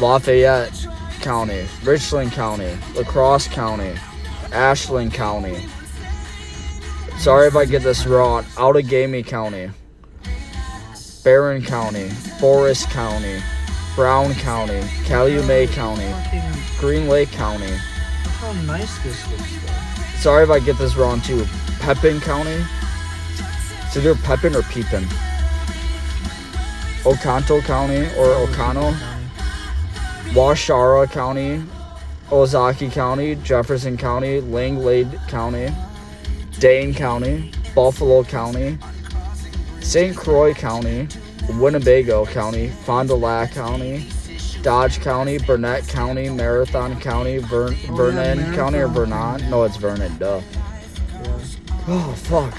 Lafayette 0.00 0.86
County, 1.22 1.66
Richland 1.82 2.30
County, 2.30 2.72
La 2.94 3.02
Crosse 3.02 3.48
County, 3.48 3.94
Ashland 4.52 5.12
County. 5.12 5.66
Sorry 7.18 7.48
if 7.48 7.56
I 7.56 7.64
get 7.64 7.82
this 7.82 8.06
wrong. 8.06 8.44
Outagamie 8.54 9.26
County, 9.26 9.70
Barron 11.24 11.62
County, 11.62 12.10
Forest 12.38 12.90
County, 12.90 13.42
Brown 13.96 14.34
County, 14.34 14.80
Calumet 15.04 15.70
County, 15.70 16.14
Green 16.78 17.08
Lake 17.08 17.32
County. 17.32 17.76
How 18.38 18.52
nice 18.62 18.98
this 19.02 19.28
looks, 19.30 19.66
though. 19.66 19.98
Sorry 20.20 20.44
if 20.44 20.50
I 20.50 20.60
get 20.60 20.78
this 20.78 20.94
wrong 20.94 21.20
too. 21.20 21.44
Pepin 21.80 22.20
County. 22.20 22.64
It's 23.86 23.96
either 23.96 24.14
Pepin 24.14 24.54
or 24.54 24.62
Peepin. 24.62 25.02
Oconto 27.02 27.60
County 27.62 28.02
or 28.16 28.46
Ocano. 28.46 28.94
Waushara 30.34 31.10
County. 31.10 31.64
Ozaukee 32.30 32.92
County. 32.92 33.34
Jefferson 33.36 33.96
County. 33.96 34.40
Langlade 34.40 35.18
County. 35.26 35.74
Dane 36.60 36.94
County. 36.94 37.50
Buffalo 37.74 38.22
County. 38.22 38.78
St. 39.80 40.16
Croix 40.16 40.54
County. 40.54 41.08
Winnebago 41.54 42.24
County. 42.26 42.68
Fond 42.68 43.08
du 43.08 43.16
Lac 43.16 43.52
County. 43.52 44.06
Dodge 44.62 45.00
County, 45.00 45.38
Burnett 45.38 45.86
County, 45.88 46.28
Marathon 46.28 46.98
County, 47.00 47.38
Vern- 47.38 47.74
Oh, 47.74 47.90
yeah, 47.90 47.94
Vernon 47.96 48.54
County 48.54 48.78
or 48.78 48.88
Vernon? 48.88 49.48
No, 49.50 49.64
it's 49.64 49.76
Vernon, 49.76 50.16
duh. 50.18 50.40
Yeah. 51.12 51.38
Oh, 51.86 52.12
fuck. 52.16 52.54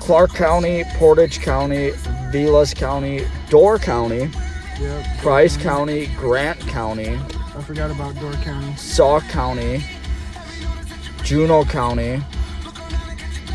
Clark 0.00 0.32
County, 0.34 0.82
Portage 0.96 1.40
County, 1.40 1.92
Vilas 2.32 2.74
County, 2.74 3.24
Door 3.50 3.78
County, 3.78 4.30
Yep. 4.80 5.06
Price 5.18 5.56
County, 5.56 6.06
Grant 6.18 6.58
County, 6.66 7.10
I 7.56 7.62
forgot 7.62 7.90
about 7.90 8.18
Door 8.20 8.32
County. 8.42 8.74
Sauk 8.76 9.22
County, 9.28 9.84
Juneau 11.22 11.64
County, 11.64 12.20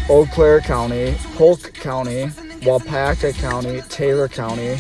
Eau 0.09 0.25
Claire 0.27 0.61
County, 0.61 1.15
Polk 1.35 1.73
County, 1.73 2.27
Waupaca 2.61 3.33
County, 3.33 3.81
Taylor 3.89 4.29
County, 4.29 4.77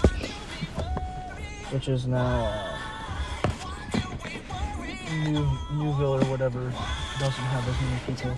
which 1.69 1.87
is 1.87 2.07
now 2.07 2.45
uh, 2.45 2.77
New 5.23 5.47
Newville 5.73 6.15
or 6.15 6.25
whatever, 6.25 6.73
doesn't 7.19 7.43
have 7.43 7.67
as 7.67 7.79
many 7.81 7.99
people. 8.07 8.33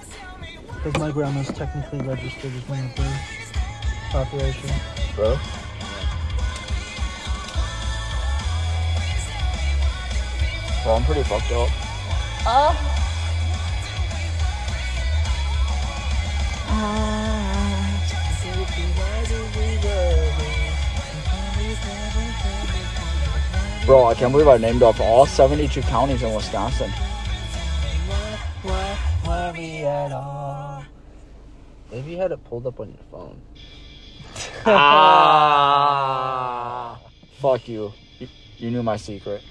Because 0.74 0.98
my 1.00 1.12
grandma's 1.12 1.48
technically 1.48 2.02
registered 2.06 2.54
as 2.54 2.68
one 2.68 2.80
of 2.84 2.96
the 2.96 3.37
population. 4.10 4.70
Bro. 5.16 5.38
Well, 10.86 10.96
I'm 10.96 11.04
pretty 11.04 11.24
fucked 11.24 11.52
up. 11.52 11.70
Oh. 12.50 12.94
Bro, 23.86 24.06
I 24.06 24.14
can't 24.16 24.34
believe 24.34 24.48
I 24.50 24.58
named 24.58 24.84
off 24.84 25.00
all 25.00 25.26
72 25.26 25.82
counties 25.84 26.22
in 26.22 26.34
Wisconsin. 26.34 26.92
Maybe 31.92 32.12
you 32.12 32.18
had 32.18 32.32
it 32.32 32.44
pulled 32.46 32.68
up 32.68 32.80
on 32.80 32.90
your 32.90 32.98
phone. 33.10 33.42
Ah, 34.70 36.20
fuck 37.40 37.68
you. 37.70 37.94
you. 38.20 38.28
You 38.58 38.72
knew 38.72 38.84
my 38.84 38.98
secret. 38.98 39.42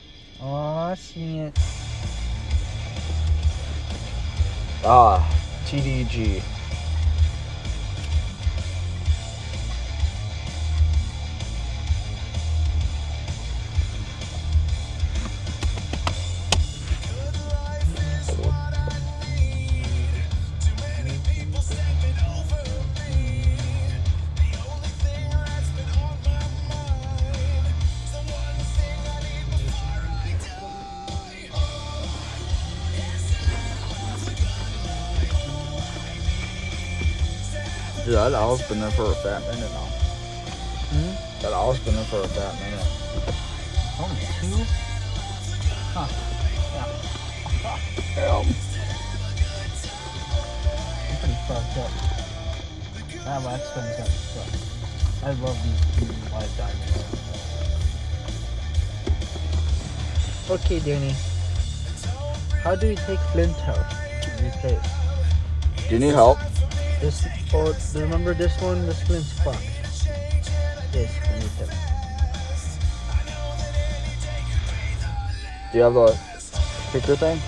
Oh 0.42 0.94
shit. 0.94 1.58
Ah, 4.84 5.26
TDG. 5.64 6.42
That 38.26 38.34
owl's 38.34 38.66
been 38.66 38.80
there 38.80 38.90
for 38.90 39.04
a 39.04 39.14
fat 39.14 39.40
minute 39.42 39.70
now. 39.70 39.86
Hmm? 40.90 41.14
That 41.42 41.52
owl's 41.52 41.78
been 41.78 41.94
there 41.94 42.04
for 42.06 42.22
a 42.22 42.26
fat 42.26 42.58
minute. 42.58 42.84
Only 44.02 44.26
two? 44.40 44.66
Huh. 45.94 46.08
Yeah. 48.16 48.42
I'm 51.06 51.16
pretty 51.22 51.38
fucked 51.46 51.78
up. 51.78 51.92
That 53.22 53.38
last 53.46 53.66
gun's 53.76 53.94
got 53.94 54.08
me 54.10 54.18
fucked. 54.34 54.58
I 55.22 55.30
love 55.30 55.58
these 55.62 55.80
two 55.94 56.10
live 56.34 56.50
diamonds. 56.58 57.06
Okay, 60.50 60.78
Danny. 60.80 61.14
How 62.64 62.74
do 62.74 62.88
we 62.88 62.96
take 62.96 63.20
Flint 63.30 63.56
out? 63.68 63.86
Do 65.88 65.94
you 65.94 66.00
need 66.00 66.14
help? 66.14 66.38
This, 67.00 67.24
oh, 67.56 67.74
remember 67.94 68.34
this 68.34 68.60
one? 68.60 68.86
This 68.86 69.02
Flint's 69.02 69.32
fucked. 69.40 69.58
This, 70.92 71.10
I 71.24 71.38
need 71.38 71.50
them. 71.58 71.68
Do 75.72 75.78
you 75.78 75.84
have 75.84 75.94
the 75.94 76.18
picture 76.92 77.16
thing? 77.16 77.40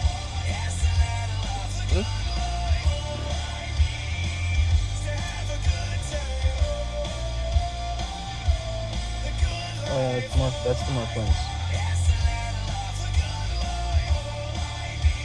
Oh 9.90 10.01
yeah, 10.01 10.16
it's 10.16 10.37
more, 10.37 10.51
that's 10.64 10.83
the 10.87 10.92
more 10.92 11.07
Flints. 11.07 11.38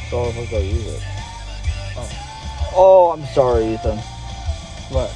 So 0.09 0.25
if 0.27 0.37
I 0.37 0.45
go 0.51 0.59
use 0.59 0.87
it. 0.87 1.01
Oh. 1.95 2.09
Oh, 2.75 3.11
I'm 3.11 3.25
sorry, 3.33 3.73
Ethan. 3.73 3.99
What? 4.93 5.09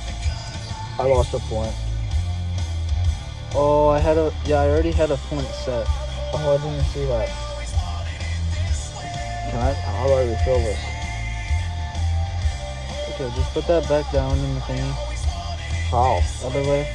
I 0.97 1.05
lost 1.05 1.35
a 1.35 1.39
point. 1.53 1.75
Oh, 3.53 3.89
I 3.89 3.99
had 3.99 4.17
a, 4.17 4.33
yeah, 4.43 4.61
I 4.61 4.69
already 4.69 4.91
had 4.91 5.11
a 5.11 5.17
point 5.29 5.45
set. 5.45 5.85
Oh, 6.33 6.57
I 6.57 6.57
didn't 6.57 6.83
see 6.85 7.05
that. 7.05 7.29
Can 9.51 9.59
I? 9.61 9.73
How 9.73 10.07
do 10.07 10.13
I 10.13 10.23
refill 10.23 10.57
this? 10.65 10.79
Okay, 13.13 13.29
just 13.35 13.53
put 13.53 13.67
that 13.67 13.87
back 13.87 14.11
down 14.11 14.39
in 14.39 14.55
the 14.55 14.61
thingy. 14.61 14.91
How? 15.91 16.23
Other 16.43 16.63
way. 16.63 16.89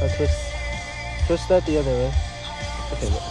Or 0.00 0.08
twist. 0.08 0.54
Twist 1.26 1.48
that 1.48 1.66
the 1.66 1.78
other 1.78 1.90
way. 1.90 2.14
Okay. 2.92 3.10
look. 3.10 3.22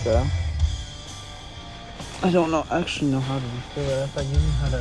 Okay. 0.00 0.41
I 2.24 2.30
don't 2.30 2.52
know. 2.52 2.64
Actually, 2.70 3.10
know 3.10 3.18
how 3.18 3.36
to 3.36 3.44
refill 3.44 3.90
it. 3.90 4.02
I 4.04 4.06
thought 4.06 4.24
you 4.26 4.38
knew 4.38 4.50
how 4.62 4.68
to 4.68 4.78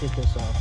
take 0.00 0.16
this 0.16 0.36
off. 0.38 0.56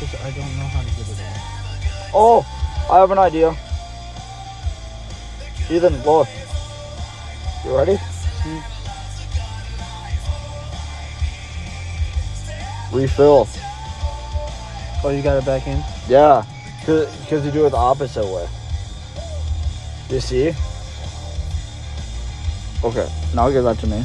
Cause 0.00 0.14
I 0.22 0.30
don't 0.32 0.56
know 0.56 0.66
how 0.66 0.80
to 0.80 0.90
get 0.96 1.08
it 1.08 1.20
off. 1.22 2.12
Oh, 2.14 2.44
I 2.90 2.98
have 2.98 3.12
an 3.12 3.18
idea. 3.18 3.56
Ethan, 5.70 6.02
look. 6.02 6.26
You 7.64 7.76
ready? 7.76 7.96
Hmm. 8.42 8.60
Refill. 12.96 13.46
Oh, 15.04 15.10
you 15.10 15.22
got 15.22 15.36
it 15.36 15.44
back 15.44 15.68
in? 15.68 15.80
Yeah, 16.08 16.44
because 16.80 17.44
you 17.44 17.52
do 17.52 17.66
it 17.66 17.70
the 17.70 17.76
opposite 17.76 18.26
way. 18.26 18.48
You 20.10 20.20
see? 20.20 20.54
Okay, 22.82 23.06
now 23.34 23.50
give 23.50 23.64
that 23.64 23.78
to 23.80 23.86
me. 23.86 24.02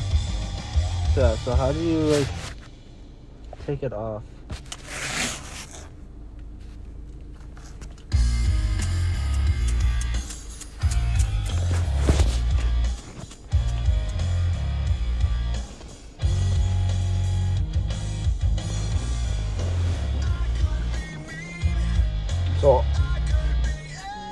Yeah, 1.16 1.36
so 1.38 1.56
how 1.56 1.72
do 1.72 1.80
you, 1.80 2.00
like, 2.00 2.28
take 3.66 3.84
it 3.84 3.94
off? 3.94 4.22
So, 22.60 22.84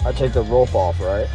I 0.05 0.11
take 0.11 0.33
the 0.33 0.41
rope 0.41 0.75
off, 0.75 0.99
right? 0.99 1.29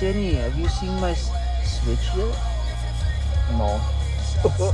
Denny, 0.00 0.34
have 0.34 0.56
you 0.56 0.68
seen 0.68 0.94
my 1.00 1.12
Switch 1.12 1.98
yet? 2.16 2.36
No. 3.58 3.80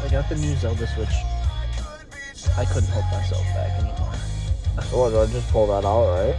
I 0.00 0.08
got 0.10 0.28
the 0.30 0.36
new 0.36 0.56
Zelda 0.56 0.86
Switch. 0.86 1.08
I 2.56 2.64
couldn't 2.64 2.88
hold 2.88 3.04
myself 3.12 3.44
back 3.54 3.78
anymore. 3.78 4.14
What, 4.92 5.10
do 5.10 5.20
I 5.20 5.26
just 5.26 5.50
pull 5.50 5.66
that 5.66 5.84
out, 5.84 6.08
right? 6.08 6.36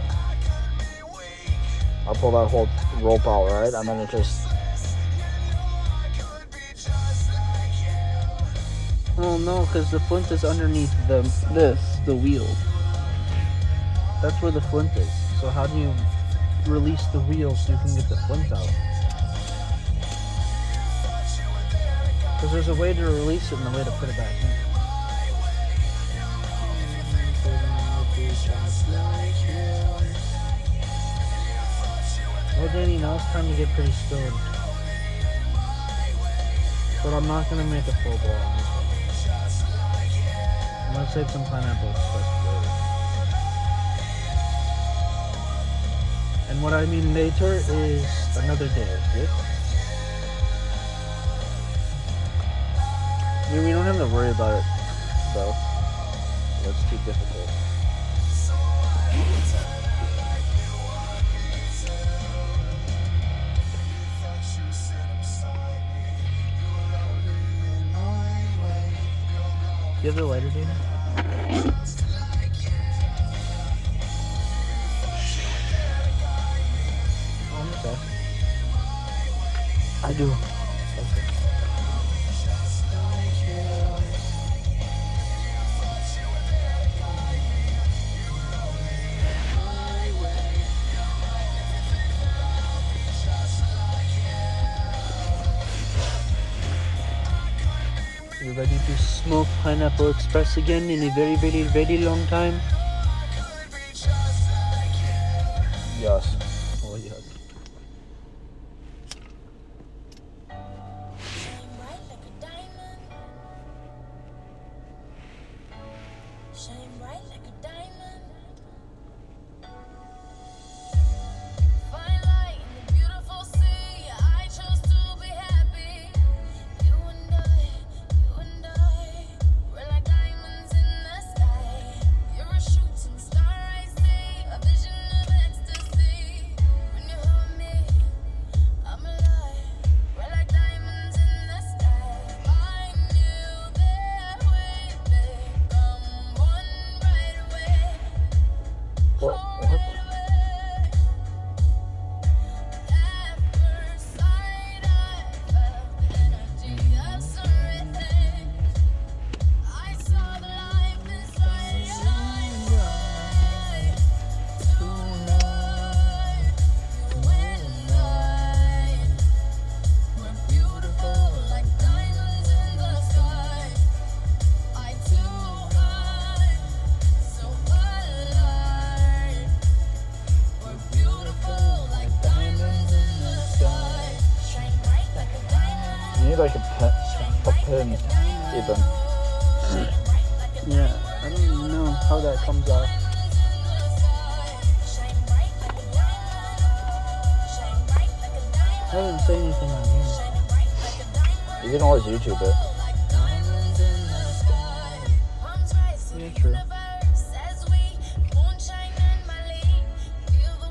I 2.08 2.14
pull 2.14 2.32
that 2.32 2.48
whole 2.48 2.68
rope 3.00 3.28
out, 3.28 3.46
right? 3.46 3.72
I'm 3.72 3.86
gonna 3.86 4.08
just. 4.10 4.39
Oh 9.22 9.36
no, 9.36 9.66
because 9.66 9.90
the 9.90 10.00
flint 10.00 10.30
is 10.30 10.44
underneath 10.44 10.94
the 11.06 11.20
this, 11.52 11.98
the 12.06 12.14
wheel. 12.16 12.46
That's 14.22 14.40
where 14.40 14.50
the 14.50 14.62
flint 14.62 14.96
is. 14.96 15.10
So 15.42 15.50
how 15.50 15.66
do 15.66 15.78
you 15.78 15.92
release 16.66 17.04
the 17.08 17.20
wheel 17.20 17.54
so 17.54 17.72
you 17.72 17.78
can 17.84 17.94
get 17.96 18.08
the 18.08 18.16
flint 18.16 18.50
out? 18.50 18.66
Because 22.34 22.52
there's 22.52 22.68
a 22.68 22.74
way 22.74 22.94
to 22.94 23.02
release 23.02 23.52
it 23.52 23.58
and 23.58 23.74
a 23.74 23.78
way 23.78 23.84
to 23.84 23.90
put 23.92 24.08
it 24.08 24.16
back 24.16 24.32
in. 24.40 24.48
Well, 32.56 32.68
Danny, 32.72 32.96
now 32.96 33.16
it's 33.16 33.24
time 33.32 33.46
to 33.50 33.56
get 33.56 33.68
pretty 33.74 33.92
stoned. 33.92 34.34
But 37.04 37.14
I'm 37.14 37.26
not 37.26 37.50
gonna 37.50 37.64
make 37.64 37.86
a 37.86 37.92
full 38.02 38.16
ball 38.16 38.30
on 38.30 38.56
this 38.56 38.66
one. 38.66 38.79
I'm 40.90 40.96
gonna 40.96 41.08
save 41.12 41.30
some 41.30 41.44
pineapple 41.44 41.88
express 41.88 42.26
for 42.42 42.50
later. 42.50 42.90
And 46.48 46.60
what 46.64 46.72
I 46.72 46.84
mean 46.86 47.14
later 47.14 47.62
is 47.68 48.04
another 48.38 48.66
day? 48.74 48.98
I 53.46 53.54
mean, 53.54 53.64
we 53.66 53.70
don't 53.70 53.84
have 53.84 53.98
to 53.98 54.06
worry 54.08 54.30
about 54.30 54.58
it, 54.58 54.64
though. 55.32 55.54
That's 56.64 56.82
too 56.90 56.98
difficult. 57.06 57.48
You 70.02 70.06
have 70.06 70.16
the 70.16 70.24
lighter, 70.24 70.48
Dana? 70.48 70.74
Oh, 77.52 77.84
okay. 77.84 77.96
I 80.02 80.12
do. 80.14 80.49
Ready 98.56 98.78
to 98.86 98.96
smoke 98.98 99.46
Pineapple 99.62 100.10
Express 100.10 100.56
again 100.56 100.90
in 100.90 101.02
a 101.02 101.14
very, 101.14 101.36
very, 101.36 101.62
very 101.62 101.98
long 101.98 102.26
time? 102.26 102.60
Yes. 106.00 106.29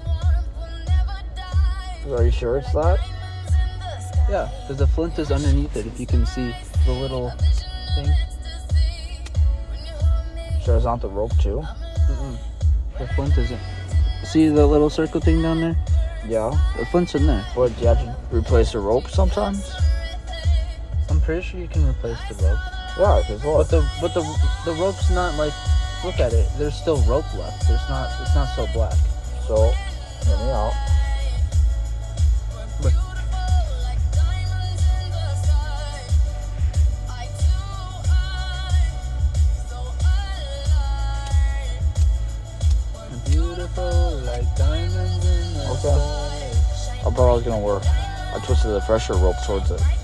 Warmth, 0.05 0.45
we'll 0.55 0.79
never 0.85 1.17
die. 1.35 2.05
Are 2.11 2.23
you 2.23 2.31
sure 2.31 2.57
it's 2.57 2.71
that? 2.73 2.99
Diamonds 2.99 3.53
in 3.53 3.79
the 3.79 3.99
sky. 3.99 4.27
Yeah, 4.29 4.49
because 4.61 4.77
the 4.77 4.87
flint 4.87 5.17
is 5.17 5.31
underneath 5.31 5.75
it. 5.75 5.87
If 5.87 5.99
you 5.99 6.05
can 6.05 6.25
see 6.27 6.53
the 6.85 6.91
little 6.91 7.31
thing. 7.95 8.13
Sure 10.63 10.75
it's 10.75 10.85
not 10.85 11.01
the 11.01 11.09
rope 11.09 11.35
too? 11.39 11.63
Mm-mm. 12.09 12.37
The 12.99 13.07
flint 13.15 13.37
isn't. 13.39 13.61
See 14.23 14.49
the 14.49 14.67
little 14.67 14.91
circle 14.91 15.19
thing 15.19 15.41
down 15.41 15.61
there? 15.61 15.75
Yeah. 16.27 16.51
The 16.77 16.85
flint's 16.85 17.15
in 17.15 17.25
there. 17.25 17.43
But 17.55 17.75
do 17.75 17.81
you 17.81 17.87
have 17.87 17.97
to 17.99 18.15
replace 18.31 18.73
the 18.73 18.79
rope 18.79 19.09
sometimes? 19.09 19.71
I'm 21.29 21.35
pretty 21.35 21.47
sure 21.47 21.59
you 21.59 21.67
can 21.67 21.87
replace 21.87 22.17
the 22.27 22.33
rope. 22.43 22.57
Yeah, 22.97 23.21
because 23.21 23.43
But 23.43 23.69
the 23.69 23.87
but 24.01 24.13
the 24.15 24.23
the 24.65 24.73
rope's 24.81 25.11
not 25.11 25.35
like. 25.35 25.53
Look 26.03 26.19
at 26.19 26.33
it. 26.33 26.49
There's 26.57 26.73
still 26.73 26.97
rope 27.03 27.31
left. 27.35 27.67
There's 27.67 27.87
not. 27.87 28.09
It's 28.19 28.33
not 28.33 28.47
so 28.55 28.65
black. 28.73 28.97
So, 29.45 29.69
hear 30.25 30.37
me 30.37 30.49
out. 30.49 30.73
But 32.81 32.93
like 44.25 44.55
diamonds 44.55 45.25
in 45.25 45.53
the 45.53 45.69
Okay. 45.73 45.77
sky. 45.77 47.05
I 47.05 47.11
thought 47.11 47.29
I 47.29 47.33
was 47.35 47.43
gonna 47.43 47.59
work. 47.59 47.83
I 47.85 48.41
twisted 48.43 48.71
the 48.71 48.81
fresher 48.81 49.13
rope 49.13 49.35
towards 49.45 49.69
it. 49.69 49.98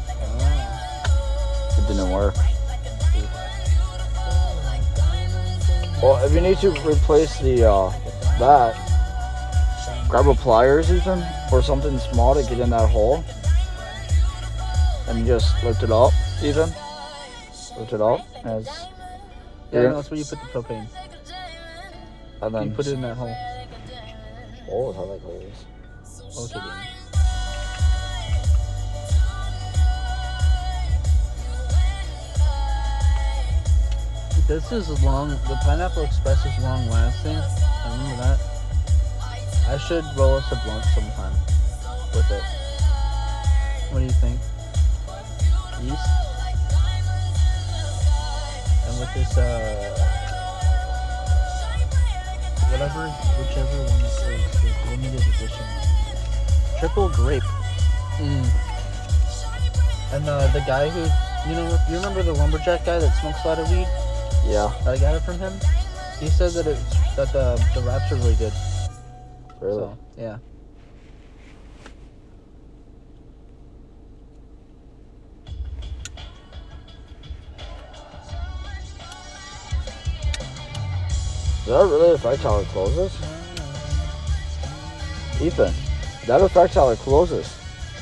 Didn't 1.95 2.11
work. 2.11 2.35
Well, 6.03 6.23
if 6.25 6.33
you 6.33 6.41
need 6.41 6.57
to 6.57 6.71
replace 6.85 7.39
the 7.39 7.63
uh, 7.63 7.89
that, 8.37 8.75
grab 10.09 10.27
a 10.27 10.35
pliers, 10.35 10.91
Ethan, 10.91 11.23
or 11.53 11.61
something 11.63 11.97
small 11.99 12.35
to 12.35 12.41
get 12.43 12.59
in 12.59 12.69
that 12.71 12.89
hole, 12.89 13.23
and 15.07 15.19
you 15.19 15.25
just 15.25 15.63
lift 15.63 15.83
it 15.83 15.91
up, 15.91 16.11
even. 16.43 16.69
Lift 17.79 17.93
it 17.93 18.01
up, 18.01 18.27
and, 18.43 18.61
it's, 18.61 18.77
Yeah, 19.71 19.83
Yeah. 19.83 19.93
that's 19.93 20.11
where 20.11 20.17
you 20.19 20.25
put 20.25 20.39
the 20.41 20.47
propane. 20.47 20.87
and 22.41 22.53
then 22.55 22.63
You 22.63 22.71
put 22.71 22.87
it 22.87 22.93
in 22.93 23.01
that 23.01 23.15
hole. 23.15 23.35
Oh, 24.69 24.91
how 24.91 25.05
that 25.05 25.23
goes. 25.23 26.51
Okay, 26.51 26.59
then. 26.59 26.94
This 34.47 34.71
is 34.71 35.03
long. 35.03 35.29
The 35.29 35.57
Pineapple 35.63 36.03
Express 36.03 36.45
is 36.45 36.63
long 36.63 36.87
lasting. 36.91 37.35
I 37.35 37.97
remember 37.97 38.21
that. 38.21 38.39
I 39.67 39.77
should 39.79 40.05
roll 40.15 40.35
us 40.35 40.51
a 40.51 40.55
blunt 40.63 40.85
sometime 40.93 41.33
with 42.13 42.29
it. 42.29 42.43
What 43.89 43.99
do 44.01 44.05
you 44.05 44.11
think? 44.21 44.39
Yeast? 45.81 45.97
And 48.85 48.99
with 48.99 49.11
this, 49.15 49.35
uh, 49.35 49.97
whatever, 52.69 53.09
whichever 53.41 53.77
one 53.81 53.99
it 53.99 54.13
is, 54.13 54.53
the 54.61 54.91
limited 54.91 55.25
edition. 55.25 55.65
Triple 56.77 57.09
grape. 57.09 57.41
Mm. 58.21 58.45
And 60.13 60.29
uh, 60.29 60.45
the 60.53 60.63
guy 60.67 60.87
who, 60.89 61.01
you 61.49 61.55
know, 61.55 61.79
you 61.89 61.95
remember 61.95 62.21
the 62.21 62.33
lumberjack 62.33 62.85
guy 62.85 62.99
that 62.99 63.19
smokes 63.21 63.43
a 63.43 63.47
lot 63.47 63.57
of 63.57 63.71
weed? 63.71 63.87
Yeah, 64.45 64.71
I 64.85 64.97
got 64.97 65.15
it 65.15 65.21
from 65.21 65.39
him. 65.39 65.53
He 66.19 66.27
said 66.27 66.51
that 66.51 66.67
it's 66.67 67.15
that 67.15 67.33
the 67.33 67.55
the 67.73 67.81
wraps 67.81 68.11
are 68.11 68.15
really 68.15 68.35
good. 68.35 68.53
really. 69.59 69.79
So 69.79 69.97
yeah. 70.17 70.37
Does 81.65 81.89
that 81.89 81.95
really 81.95 82.13
affect 82.13 82.43
how 82.43 82.59
it 82.59 82.67
closes? 82.67 83.11
Ethan, 85.41 85.73
that 86.27 86.41
affects 86.41 86.75
how 86.75 86.89
it 86.89 86.99
closes. 86.99 87.47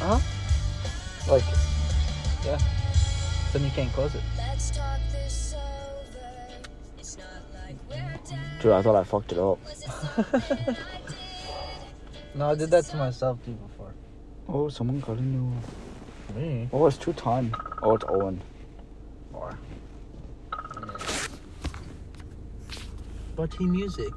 Uh 0.02 0.20
huh. 0.20 1.32
Like, 1.32 1.44
yeah. 2.46 2.60
Then 3.54 3.64
you 3.64 3.72
can't 3.72 3.92
close 3.94 4.14
it. 4.16 4.22
Dude, 8.64 8.72
I 8.72 8.82
thought 8.82 8.96
I 8.96 9.04
fucked 9.04 9.34
it 9.34 9.38
up. 9.38 9.60
No, 12.36 12.50
I 12.50 12.56
did 12.56 12.72
that 12.72 12.86
to 12.86 12.98
myself 12.98 13.38
too 13.46 13.52
before. 13.52 13.94
Oh, 14.50 14.68
someone 14.68 15.00
calling 15.04 15.32
you. 15.34 16.36
Me. 16.36 16.68
Oh, 16.74 16.88
it's 16.88 16.98
two 16.98 17.14
time. 17.14 17.56
Oh, 17.84 17.94
it's 17.94 18.04
Owen. 18.08 18.42
Or. 19.34 19.56
Butty 23.36 23.66
music. 23.66 24.14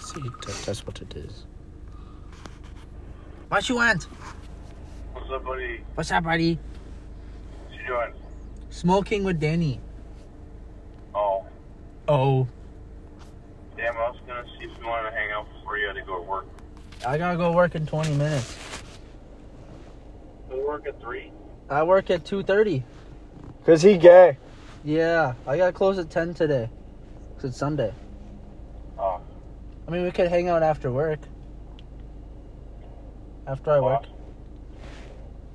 See, 0.00 0.22
that's 0.64 0.86
what 0.86 1.02
it 1.02 1.14
is. 1.16 1.44
What 3.48 3.68
you 3.68 3.74
want? 3.74 4.04
What's 5.12 5.30
up, 5.30 5.44
buddy? 5.44 5.80
What's 5.96 6.10
up, 6.10 6.24
buddy? 6.24 6.58
What 7.66 7.78
you 7.78 7.86
doing? 7.86 8.14
Smoking 8.70 9.22
with 9.22 9.38
Danny. 9.38 9.80
Oh, 12.10 12.48
damn, 13.76 13.94
I 13.94 14.08
was 14.08 14.16
gonna 14.26 14.42
see 14.58 14.64
if 14.64 14.78
you 14.78 14.86
wanted 14.86 15.10
to 15.10 15.14
hang 15.14 15.30
out 15.30 15.46
before 15.52 15.76
you 15.76 15.88
had 15.88 15.96
to 15.96 16.02
go 16.02 16.16
to 16.16 16.22
work. 16.22 16.46
I 17.06 17.18
gotta 17.18 17.36
go 17.36 17.52
work 17.52 17.74
in 17.74 17.84
20 17.84 18.14
minutes. 18.14 18.56
You 20.50 20.66
work 20.66 20.86
at 20.86 20.98
3? 21.02 21.30
I 21.68 21.82
work 21.82 22.08
at 22.08 22.24
2:30. 22.24 22.82
Cause 23.66 23.82
he 23.82 23.98
gay. 23.98 24.38
Yeah, 24.84 25.34
I 25.46 25.58
gotta 25.58 25.72
close 25.72 25.98
at 25.98 26.08
10 26.08 26.32
today. 26.32 26.70
Cause 27.36 27.50
it's 27.50 27.58
Sunday. 27.58 27.92
Oh, 28.98 29.20
I 29.86 29.90
mean, 29.90 30.02
we 30.02 30.10
could 30.10 30.28
hang 30.28 30.48
out 30.48 30.62
after 30.62 30.90
work. 30.90 31.20
After 33.46 33.70
I 33.70 33.80
work, 33.80 34.00
awesome. 34.00 34.12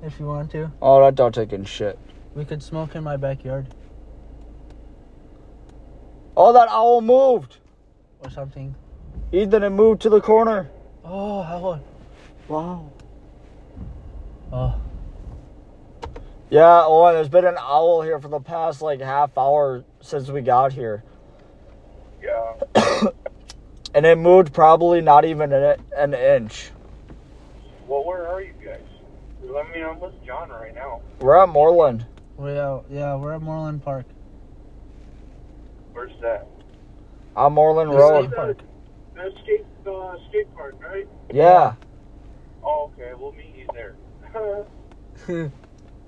if 0.04 0.20
you 0.20 0.26
want 0.26 0.52
to. 0.52 0.70
Oh, 0.80 1.00
that 1.00 1.16
dog 1.16 1.32
taking 1.32 1.64
shit. 1.64 1.98
We 2.36 2.44
could 2.44 2.62
smoke 2.62 2.94
in 2.94 3.02
my 3.02 3.16
backyard 3.16 3.66
Oh, 6.36 6.52
that 6.52 6.68
owl 6.68 7.00
moved. 7.00 7.58
or 8.20 8.30
something. 8.30 8.74
Ethan, 9.32 9.62
it 9.62 9.70
moved 9.70 10.02
to 10.02 10.08
the 10.08 10.20
corner. 10.20 10.70
Oh, 11.04 11.42
how? 11.42 11.80
Wow. 12.48 12.90
Oh, 14.52 14.74
Yeah, 16.50 16.84
oh, 16.84 17.12
there's 17.12 17.28
been 17.28 17.44
an 17.44 17.56
owl 17.58 18.02
here 18.02 18.20
for 18.20 18.28
the 18.28 18.40
past 18.40 18.82
like 18.82 19.00
half 19.00 19.36
hour 19.36 19.84
since 20.00 20.28
we 20.28 20.40
got 20.40 20.72
here. 20.72 21.02
Yeah. 22.22 22.54
And 23.94 24.04
it 24.04 24.18
moved 24.18 24.52
probably 24.52 25.00
not 25.00 25.24
even 25.24 25.52
an, 25.52 25.76
an 25.96 26.14
inch. 26.14 26.72
Well, 27.86 28.02
where 28.02 28.26
are 28.26 28.42
you 28.42 28.52
guys? 28.64 28.80
Let 29.44 29.70
me 29.72 29.78
know. 29.80 29.90
I'm 29.90 30.00
with 30.00 30.14
John 30.26 30.48
right 30.48 30.74
now. 30.74 31.00
We're 31.20 31.40
at 31.40 31.48
Moreland. 31.48 32.04
we 32.36 32.58
out. 32.58 32.86
Yeah, 32.90 33.14
we're 33.14 33.34
at 33.34 33.42
Moreland 33.42 33.84
Park. 33.84 34.06
Where's 35.94 36.12
that? 36.22 36.48
On 37.36 37.52
Moreland 37.54 37.90
The 37.90 37.96
Road. 37.98 38.24
skate 38.26 38.36
park. 38.36 38.58
The 39.14 39.30
skate, 39.42 39.66
uh, 39.86 40.14
skate 40.28 40.54
park, 40.54 40.74
right? 40.82 41.06
Yeah. 41.32 41.74
Oh, 42.64 42.90
okay. 42.92 43.12
We'll 43.18 43.32
meet 43.32 43.54
you 43.56 43.66
there. 43.74 43.96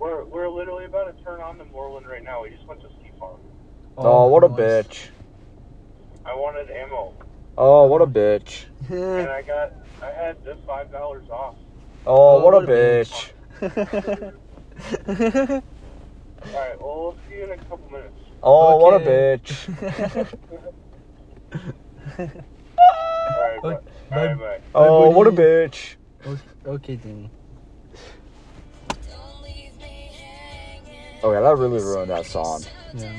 we're 0.01 0.25
we're 0.27 0.49
literally 0.51 0.85
about 0.87 1.17
to 1.17 1.25
turn 1.25 1.41
on 1.41 1.59
the 1.59 1.65
Moreland 1.67 2.07
right 2.09 2.23
now. 2.25 2.43
We 2.43 2.51
just 2.51 2.67
went 2.69 2.81
to 2.83 2.89
Ski 3.01 3.13
Farm. 3.19 3.41
Oh, 3.99 4.27
what 4.29 4.45
a 4.45 4.49
bitch. 4.49 5.09
I 6.27 6.35
wanted 6.35 6.71
ammo, 6.71 7.15
Oh, 7.57 7.87
what 7.87 8.03
a 8.03 8.07
bitch. 8.07 8.67
and 8.91 9.31
I 9.31 9.43
got 9.43 9.73
I 10.03 10.13
had 10.27 10.37
the 10.45 10.57
five 10.67 10.91
dollars 10.93 11.25
off. 11.31 11.55
Oh, 12.07 12.37
Oh, 12.37 12.45
what 12.45 12.55
a 12.55 12.59
what 12.59 12.65
a 12.65 12.69
bitch. 12.69 13.31
bitch. 13.63 13.63
All 16.43 16.53
right. 16.53 16.77
Well, 16.81 17.03
we'll 17.03 17.17
see 17.29 17.37
you 17.39 17.45
in 17.45 17.51
a 17.53 17.57
couple 17.69 17.89
minutes. 17.91 18.19
Oh, 18.49 18.77
what 18.77 18.95
a 18.95 18.97
Okay. 18.99 19.41
bitch. 19.45 19.69
All 23.29 23.43
right. 23.43 23.59
Okay, 23.65 23.79
Bye. 24.09 24.17
All 24.17 24.27
right. 24.29 24.39
Bye. 24.39 24.61
Oh, 24.73 25.11
what 25.11 25.27
a 25.27 25.33
bitch. 25.33 25.97
okay, 26.65 26.95
Danny. 26.97 27.29
Don't 28.89 29.43
leave 29.43 29.77
me 29.79 30.11
hanging. 30.15 31.19
Okay, 31.25 31.41
that 31.43 31.57
really 31.57 31.81
ruined 31.81 32.11
that 32.11 32.25
song. 32.27 32.63
Yeah. 32.95 33.11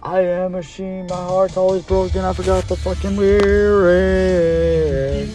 I 0.00 0.20
am 0.20 0.54
a 0.54 0.58
machine, 0.58 1.08
my 1.08 1.16
heart's 1.16 1.56
always 1.56 1.82
broken, 1.82 2.24
I 2.24 2.32
forgot 2.34 2.68
the 2.68 2.76
fucking 2.76 3.16
lyrics. 3.16 5.32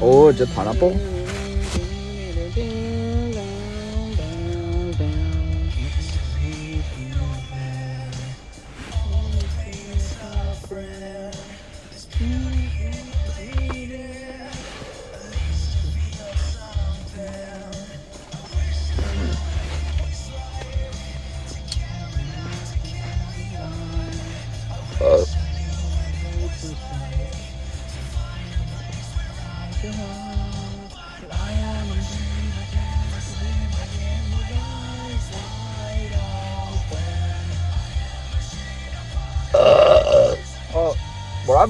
Oh, 0.00 0.28
is 0.28 0.40
it 0.40 0.54
pineapple? 0.54 1.17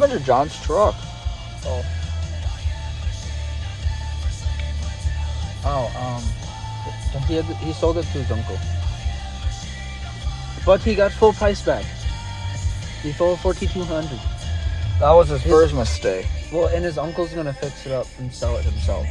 Happened 0.00 0.18
to 0.18 0.24
John's 0.26 0.58
truck? 0.62 0.94
Oh, 1.64 1.84
Oh, 5.64 5.90
um, 5.98 7.22
he 7.26 7.34
had, 7.34 7.44
he 7.56 7.72
sold 7.72 7.98
it 7.98 8.02
to 8.04 8.22
his 8.22 8.30
uncle, 8.30 8.56
but 10.64 10.80
he 10.80 10.94
got 10.94 11.11
full 11.12 11.32
price 11.32 11.61
back. 11.61 11.84
He 13.02 13.12
sold 13.12 13.40
forty 13.40 13.66
two 13.66 13.82
hundred. 13.82 14.20
That 15.00 15.11
was 15.12 15.28
his 15.28 15.42
His- 15.42 15.52
first 15.52 15.74
mistake. 15.74 16.26
Well, 16.52 16.68
and 16.68 16.84
his 16.84 16.96
uncle's 16.96 17.32
gonna 17.34 17.52
fix 17.52 17.84
it 17.87 17.92
up 17.92 18.06
and 18.18 18.32
sell 18.32 18.56
it 18.56 18.64
himself. 18.64 19.06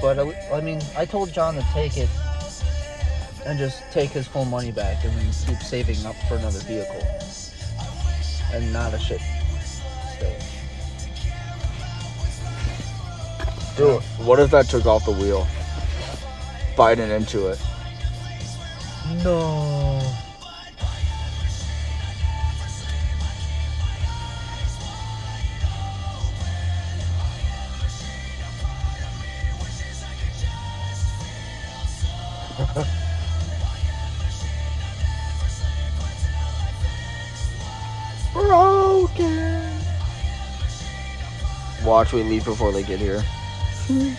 But 0.00 0.18
uh, 0.18 0.30
I 0.52 0.60
mean, 0.60 0.80
I 0.96 1.04
told 1.06 1.32
John 1.32 1.54
to 1.54 1.62
take 1.72 1.96
it 1.96 2.08
and 3.46 3.58
just 3.58 3.82
take 3.90 4.10
his 4.10 4.28
full 4.28 4.44
money 4.44 4.70
back 4.70 5.04
and 5.04 5.12
then 5.16 5.26
keep 5.46 5.58
saving 5.62 6.04
up 6.06 6.14
for 6.28 6.34
another 6.36 6.60
vehicle 6.60 7.02
and 8.52 8.72
not 8.72 8.92
a 8.94 8.98
shit. 8.98 9.20
Dude, 13.76 14.02
what 14.24 14.40
if 14.40 14.50
that 14.52 14.70
took 14.70 14.86
off 14.86 15.04
the 15.04 15.12
wheel? 15.12 15.46
Biting 16.78 17.10
into 17.10 17.48
it. 17.48 17.60
No. 19.22 20.00
Broken. 38.32 39.70
Watch 41.84 42.14
we 42.14 42.22
leave 42.22 42.46
before 42.46 42.72
they 42.72 42.82
get 42.82 42.98
here. 42.98 43.22
Here, 43.86 44.16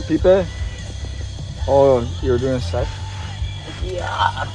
Pipe. 0.00 0.46
Oh, 1.68 2.08
you're 2.22 2.38
doing 2.38 2.54
a 2.54 2.60
set? 2.60 2.88
Yeah. 3.82 4.50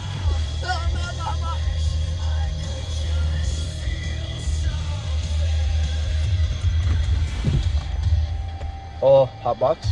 Oh, 9.03 9.25
hot 9.25 9.59
box. 9.59 9.87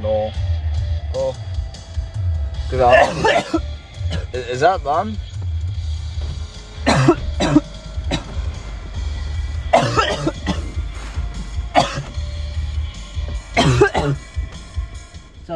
No. 0.00 0.32
Oh, 1.14 1.36
is, 4.32 4.60
that 4.60 4.82
them? 4.84 5.18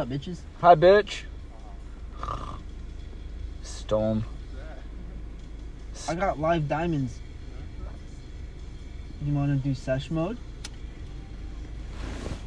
Up, 0.05 0.11
bitches? 0.11 0.39
Hi, 0.61 0.75
bitch. 0.75 1.23
Stone. 3.63 4.23
I 6.07 6.15
got 6.15 6.39
live 6.39 6.67
diamonds. 6.67 7.19
You 9.23 9.33
want 9.33 9.51
to 9.51 9.67
do 9.67 9.73
sesh 9.73 10.11
mode? 10.11 10.37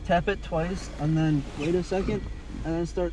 Tap 0.07 0.29
it 0.29 0.43
twice 0.43 0.91
and 1.01 1.17
then 1.17 1.43
wait 1.59 1.75
a 1.75 1.83
second 1.83 2.23
and 2.65 2.75
then 2.75 2.87
start 2.87 3.13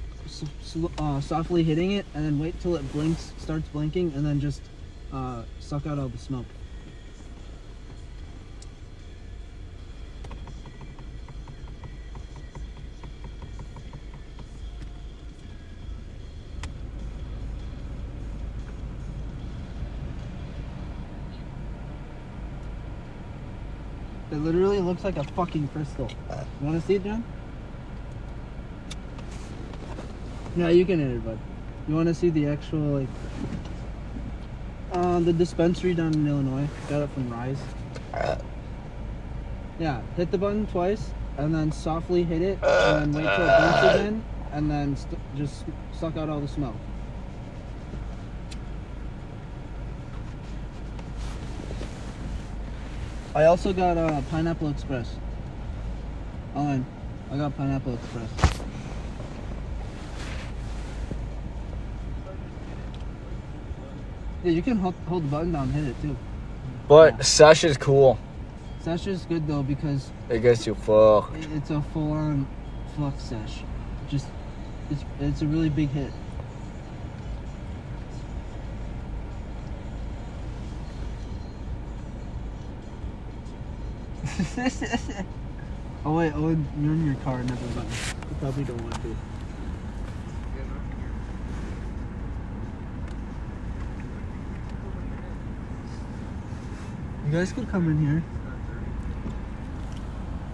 uh, 0.99 1.19
softly 1.19 1.63
hitting 1.63 1.91
it 1.91 2.05
and 2.13 2.25
then 2.25 2.39
wait 2.39 2.59
till 2.61 2.75
it 2.75 2.91
blinks, 2.91 3.33
starts 3.37 3.67
blinking 3.69 4.13
and 4.13 4.25
then 4.25 4.39
just 4.39 4.61
uh, 5.11 5.43
suck 5.59 5.87
out 5.87 5.97
all 5.97 6.09
the 6.09 6.17
smoke. 6.17 6.45
It 24.35 24.39
literally 24.39 24.81
looks 24.95 25.03
like 25.03 25.17
a 25.17 25.29
fucking 25.33 25.67
crystal. 25.69 26.09
You 26.29 26.65
want 26.67 26.79
to 26.79 26.87
see 26.87 26.95
it, 26.95 27.03
John? 27.03 27.21
Yeah, 30.55 30.69
you 30.69 30.85
can 30.85 30.99
hit 30.99 31.11
it, 31.17 31.25
bud. 31.25 31.37
You 31.89 31.95
want 31.95 32.07
to 32.07 32.13
see 32.13 32.29
the 32.29 32.47
actual 32.47 32.79
like 32.79 33.09
uh, 34.93 35.19
the 35.19 35.33
dispensary 35.33 35.93
down 35.93 36.13
in 36.13 36.25
Illinois? 36.25 36.69
Got 36.87 37.01
it 37.01 37.09
from 37.09 37.29
Rise. 37.29 37.57
Yeah, 39.79 40.01
hit 40.15 40.31
the 40.31 40.37
button 40.37 40.65
twice, 40.67 41.11
and 41.37 41.53
then 41.53 41.73
softly 41.73 42.23
hit 42.23 42.41
it, 42.41 42.57
and 42.63 43.13
then 43.13 43.23
wait 43.23 43.35
till 43.35 43.45
it 43.45 43.57
blinks 43.57 43.95
again, 43.95 44.23
and 44.53 44.71
then 44.71 44.95
st- 44.95 45.19
just 45.35 45.65
suck 45.91 46.15
out 46.15 46.29
all 46.29 46.39
the 46.39 46.47
smoke. 46.47 46.77
I 53.35 53.45
also 53.45 53.73
got 53.73 53.97
uh, 53.97 54.21
Pineapple 54.31 54.69
Express. 54.69 55.17
Owen, 56.55 56.85
I 57.29 57.37
got 57.37 57.55
Pineapple 57.57 57.95
Express. 57.95 58.29
Yeah, 64.43 64.51
you 64.51 64.61
can 64.61 64.77
hold, 64.77 64.93
hold 65.07 65.23
the 65.23 65.27
button 65.27 65.51
down, 65.51 65.63
and 65.63 65.73
hit 65.73 65.87
it 65.87 66.01
too. 66.01 66.15
But 66.87 67.25
Sesh 67.25 67.63
is 67.63 67.77
cool. 67.77 68.19
Sesh 68.81 69.07
is 69.07 69.25
good 69.25 69.47
though 69.47 69.63
because 69.63 70.11
It 70.29 70.39
gets 70.39 70.67
you 70.67 70.75
fucked. 70.75 71.35
it- 71.35 71.51
it's 71.53 71.71
a 71.71 71.81
full-on 71.93 72.45
fuck 72.97 73.19
sesh. 73.19 73.63
Just 74.07 74.27
it's 74.91 75.03
it's 75.19 75.41
a 75.41 75.47
really 75.47 75.69
big 75.69 75.89
hit. 75.89 76.11
oh 86.05 86.13
wait, 86.13 86.33
Owen, 86.33 86.67
you're 86.81 86.93
in 86.93 87.05
your 87.05 87.15
car, 87.15 87.41
never 87.41 87.65
mind. 87.75 87.89
You 88.29 88.35
probably 88.39 88.63
don't 88.65 88.81
want 88.81 89.01
to. 89.01 89.15
You 97.25 97.31
guys 97.31 97.53
could 97.53 97.69
come 97.69 97.89
in 97.89 98.05
here. 98.05 98.23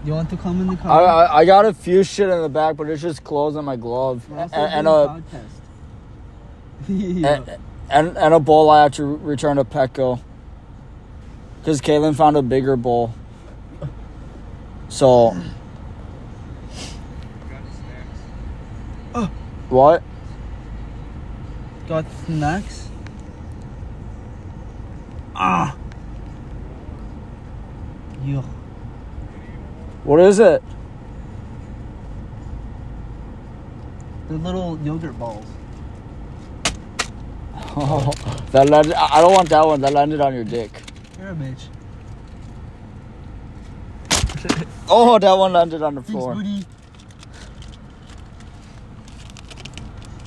You 0.04 0.12
want 0.12 0.30
to 0.30 0.36
come 0.36 0.60
in 0.60 0.68
the 0.68 0.76
car? 0.76 1.00
I 1.00 1.38
I 1.38 1.44
got 1.44 1.64
a 1.64 1.74
few 1.74 2.04
shit 2.04 2.28
in 2.28 2.40
the 2.40 2.48
back, 2.48 2.76
but 2.76 2.88
it's 2.88 3.02
just 3.02 3.24
clothes 3.24 3.56
on 3.56 3.64
my 3.64 3.76
glove 3.76 4.28
We're 4.28 4.38
and, 4.38 4.52
also 4.52 4.66
and 4.66 4.86
doing 4.86 5.34
a 6.88 7.18
podcast. 7.18 7.20
yeah. 7.20 7.28
and, 7.36 7.58
and 7.90 8.18
and 8.18 8.34
a 8.34 8.40
bowl 8.40 8.70
I 8.70 8.84
have 8.84 8.92
to 8.92 9.04
return 9.04 9.56
to 9.56 9.64
Petco. 9.64 10.20
Cause 11.64 11.80
Caitlin 11.80 12.16
found 12.16 12.36
a 12.36 12.42
bigger 12.42 12.76
bowl. 12.76 13.14
So. 14.92 15.34
What? 19.70 20.02
Got 21.88 22.04
snacks. 22.26 22.90
Ah. 25.34 25.74
Yuck. 28.22 28.44
What 30.04 30.20
is 30.20 30.38
it? 30.40 30.62
The 34.28 34.34
little 34.34 34.78
yogurt 34.84 35.18
balls. 35.18 35.46
Oh, 37.74 38.12
that 38.50 38.68
landed. 38.68 38.92
I 38.92 39.06
I 39.06 39.20
don't 39.22 39.32
want 39.32 39.48
that 39.48 39.66
one. 39.66 39.80
That 39.80 39.94
landed 39.94 40.20
on 40.20 40.34
your 40.34 40.44
dick. 40.44 40.82
You're 41.18 41.30
a 41.30 41.34
bitch. 41.34 41.68
Oh, 44.94 45.18
that 45.18 45.32
one 45.32 45.54
landed 45.54 45.80
on 45.80 45.94
the 45.94 46.02
Thanks, 46.02 46.10
floor. 46.10 46.34
buddy. 46.34 46.66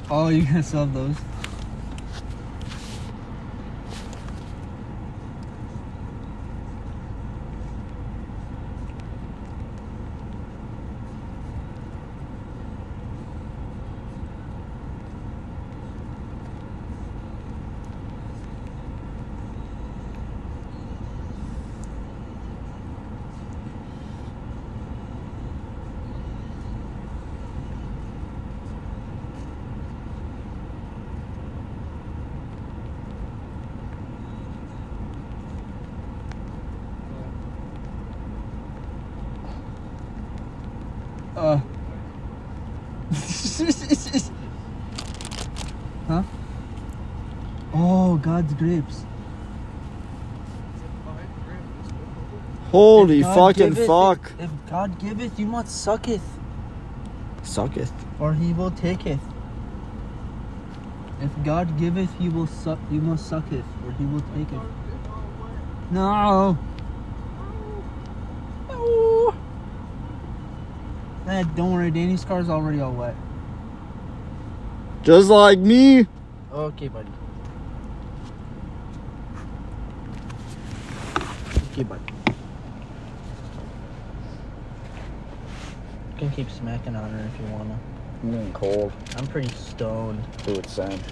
Oh, 0.10 0.30
you 0.30 0.44
gonna 0.44 0.64
sell 0.64 0.88
those? 0.88 1.16
Uh. 41.36 41.60
huh? 46.08 46.24
Oh, 47.74 48.15
God's 48.26 48.56
grapes. 48.56 49.06
Holy 52.72 53.22
fucking 53.22 53.70
giveth- 53.70 53.86
fuck! 53.86 54.32
If, 54.40 54.46
if 54.46 54.52
God 54.68 54.98
giveth, 55.00 55.40
you 55.40 55.46
must 55.46 55.84
sucketh, 55.84 56.24
Sucketh. 57.44 57.94
or 58.20 58.34
he 58.34 58.52
will 58.52 58.72
taketh. 58.72 59.20
If 61.22 61.30
God 61.44 61.78
giveth, 61.78 62.10
he 62.18 62.28
will 62.30 62.48
suck. 62.48 62.80
You 62.90 63.00
must 63.00 63.30
sucketh, 63.30 63.64
or 63.86 63.92
he 63.92 64.06
will 64.06 64.24
taketh. 64.36 64.64
No. 65.92 66.58
No. 68.68 69.36
Eh, 71.28 71.44
don't 71.56 71.74
worry, 71.74 71.92
Danny's 71.92 72.26
car's 72.26 72.50
already 72.50 72.82
all 72.82 72.92
wet. 72.92 73.16
Just 75.04 75.30
like 75.30 75.60
me. 75.60 76.08
Okay, 76.52 76.88
buddy. 76.88 77.12
Okay, 81.76 81.84
buddy. 81.84 82.02
You 86.14 86.18
can 86.18 86.32
keep 86.32 86.50
smacking 86.50 86.96
on 86.96 87.10
her 87.10 87.30
if 87.34 87.38
you 87.38 87.48
wanna. 87.54 87.78
I'm 88.24 88.32
getting 88.32 88.54
cold. 88.54 88.94
I'm 89.18 89.28
pretty 89.28 89.50
stoned. 89.50 90.24
Do 90.46 90.54
it, 90.54 90.70
Sam. 90.70 90.98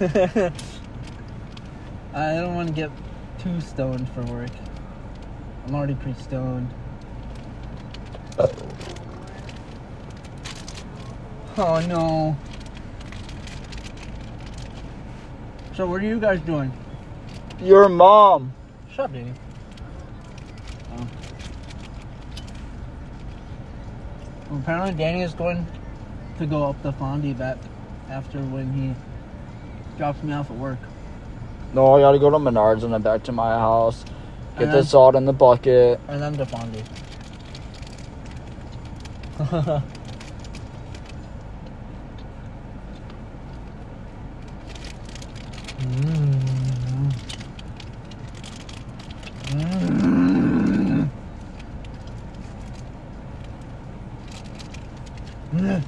I 2.14 2.32
don't 2.36 2.54
want 2.54 2.68
to 2.68 2.74
get 2.74 2.90
too 3.38 3.60
stoned 3.60 4.08
for 4.08 4.22
work. 4.22 4.48
I'm 5.66 5.74
already 5.74 5.96
pretty 5.96 6.18
stoned. 6.22 6.72
Oh 11.58 11.84
no. 11.86 12.38
So 15.74 15.86
what 15.86 16.00
are 16.00 16.06
you 16.06 16.18
guys 16.18 16.40
doing? 16.40 16.72
Your 17.60 17.90
mom. 17.90 18.54
Shut 18.90 19.04
up, 19.06 19.12
Danny. 19.12 19.34
Oh. 20.96 21.06
Well, 24.50 24.53
apparently 24.64 24.94
Danny 24.94 25.20
is 25.20 25.34
going 25.34 25.66
to 26.38 26.46
go 26.46 26.64
up 26.64 26.82
the 26.82 26.90
Fondy 26.92 27.36
back 27.36 27.58
after 28.08 28.38
when 28.38 28.72
he 28.72 28.94
drops 29.98 30.22
me 30.22 30.32
off 30.32 30.50
at 30.50 30.56
work. 30.56 30.78
No, 31.74 31.94
I 31.94 32.00
gotta 32.00 32.18
go 32.18 32.30
to 32.30 32.38
Menards 32.38 32.82
and 32.82 32.94
then 32.94 33.02
back 33.02 33.22
to 33.24 33.32
my 33.32 33.50
house. 33.50 34.06
Get 34.58 34.68
And 34.68 34.72
the 34.72 34.82
salt 34.82 35.16
in 35.16 35.26
the 35.26 35.34
bucket. 35.34 36.00
And 36.08 36.22
then 36.22 36.32
to 36.38 36.46
Fondy. 36.46 36.82
Mm. 45.84 46.44
Mm. 49.50 51.10
Mm. 55.54 55.84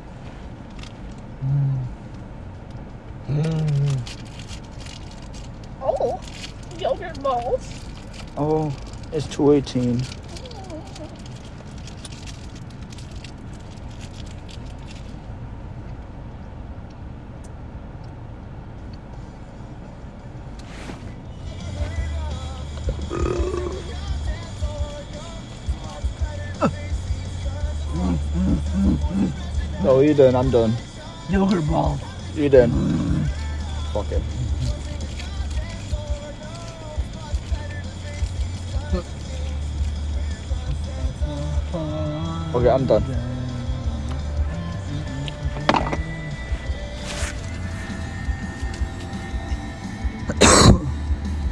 Mm. 3.28 3.98
Oh, 5.82 6.20
yogurt 6.78 7.20
balls. 7.22 7.72
Oh, 8.36 8.72
it's 9.12 9.25
218. 9.36 10.00
No, 29.84 30.00
you 30.00 30.14
done. 30.14 30.34
I'm 30.34 30.50
done. 30.50 30.72
Yogurt 31.28 31.68
ball. 31.68 32.00
You 32.34 32.48
done. 32.48 32.70
Fuck 33.92 34.10
it. 34.12 34.35
Okay, 42.56 42.70
I'm 42.70 42.86
done. 42.86 43.04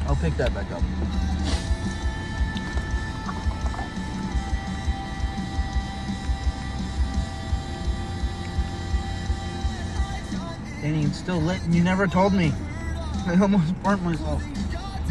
I'll 0.07 0.17
pick 0.17 0.35
that 0.39 0.55
back 0.55 0.73
up. 0.73 0.83
Danny, 10.81 11.05
it's 11.05 11.19
still 11.19 11.37
lit 11.37 11.61
and 11.65 11.75
you 11.75 11.85
never 11.85 12.07
told 12.07 12.33
me. 12.33 12.51
I 13.27 13.39
almost 13.39 13.75
burnt 13.83 14.03
myself. 14.03 14.43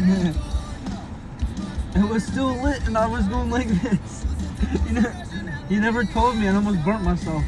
it 1.94 2.10
was 2.10 2.26
still 2.26 2.60
lit 2.64 2.84
and 2.88 2.98
I 2.98 3.06
was 3.06 3.28
going 3.28 3.50
like 3.50 3.68
this. 3.68 4.26
you, 4.88 5.00
ne- 5.00 5.33
you 5.68 5.80
never 5.80 6.04
told 6.04 6.36
me 6.36 6.48
I 6.48 6.54
almost 6.54 6.84
burnt 6.84 7.02
myself. 7.02 7.44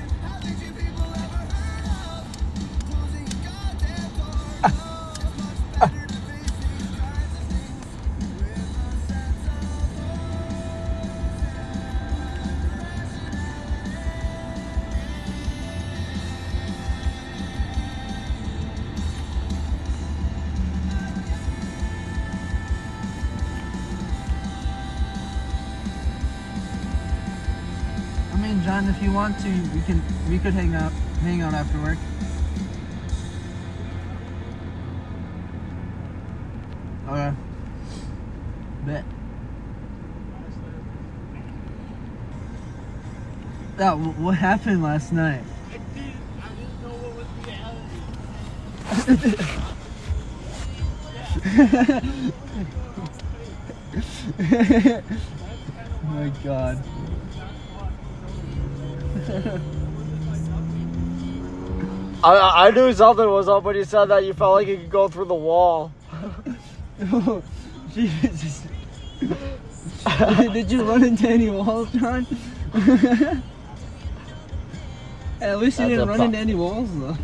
John, 28.64 28.88
if 28.88 29.02
you 29.02 29.12
want 29.12 29.38
to, 29.40 29.48
we 29.74 29.80
can 29.82 30.02
we 30.28 30.38
could 30.38 30.54
hang 30.54 30.74
out 30.74 30.92
hang 31.20 31.42
out 31.42 31.54
after 31.54 31.78
work. 31.80 31.98
Okay. 37.08 37.36
Bet. 38.84 39.04
Yeah, 43.78 43.94
wh- 43.94 44.20
what 44.20 44.34
happened 44.36 44.82
last 44.82 45.12
night? 45.12 45.42
oh 54.38 55.02
my 56.04 56.32
god. 56.42 56.82
I 62.24 62.66
I 62.66 62.70
knew 62.70 62.92
something 62.92 63.28
was 63.28 63.48
up 63.48 63.62
when 63.64 63.76
you 63.76 63.84
said 63.84 64.06
that 64.06 64.24
you 64.24 64.32
felt 64.32 64.54
like 64.54 64.66
you 64.66 64.76
could 64.78 64.90
go 64.90 65.08
through 65.08 65.26
the 65.26 65.34
wall. 65.34 65.92
Jesus. 67.94 68.66
Did 70.52 70.70
you 70.70 70.84
run 70.84 71.04
into 71.04 71.28
any 71.28 71.50
walls, 71.50 71.88
John? 71.92 72.26
At 75.40 75.58
least 75.58 75.78
you 75.78 75.88
That's 75.88 75.98
didn't 75.98 76.08
run 76.08 76.20
into 76.22 76.38
any 76.38 76.54
walls, 76.54 76.88
though. 76.98 77.16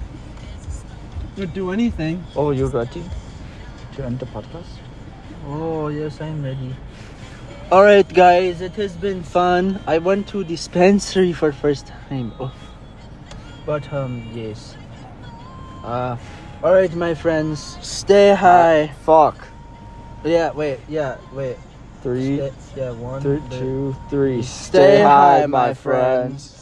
Or 1.38 1.46
do 1.46 1.70
anything. 1.70 2.22
Oh, 2.36 2.50
you're 2.50 2.68
ready 2.68 3.02
to 3.96 4.04
end 4.04 4.18
the 4.18 4.26
podcast? 4.26 4.68
Oh, 5.46 5.88
yes, 5.88 6.20
I'm 6.20 6.42
ready. 6.42 6.76
Alright, 7.72 8.12
guys, 8.12 8.60
it 8.60 8.72
has 8.72 8.92
been 8.92 9.22
fun. 9.22 9.80
I 9.86 9.96
went 9.96 10.28
to 10.28 10.44
dispensary 10.44 11.32
for 11.32 11.52
first 11.52 11.86
time. 11.86 12.30
Oh. 12.38 12.52
But, 13.64 13.90
um, 13.90 14.28
yes. 14.34 14.76
Uh, 15.82 16.18
alright, 16.62 16.94
my 16.94 17.14
friends, 17.14 17.78
stay 17.80 18.34
high. 18.34 18.88
Fuck. 19.06 19.48
Yeah, 20.22 20.52
wait, 20.52 20.80
yeah, 20.86 21.16
wait. 21.32 21.56
Three, 22.02 22.36
Stay, 22.36 22.52
yeah, 22.76 22.90
one, 22.90 23.22
three, 23.22 23.40
two. 23.48 23.58
two, 23.58 23.96
three. 24.10 24.42
Stay 24.42 25.00
high, 25.00 25.46
my 25.46 25.72
friends. 25.72 26.61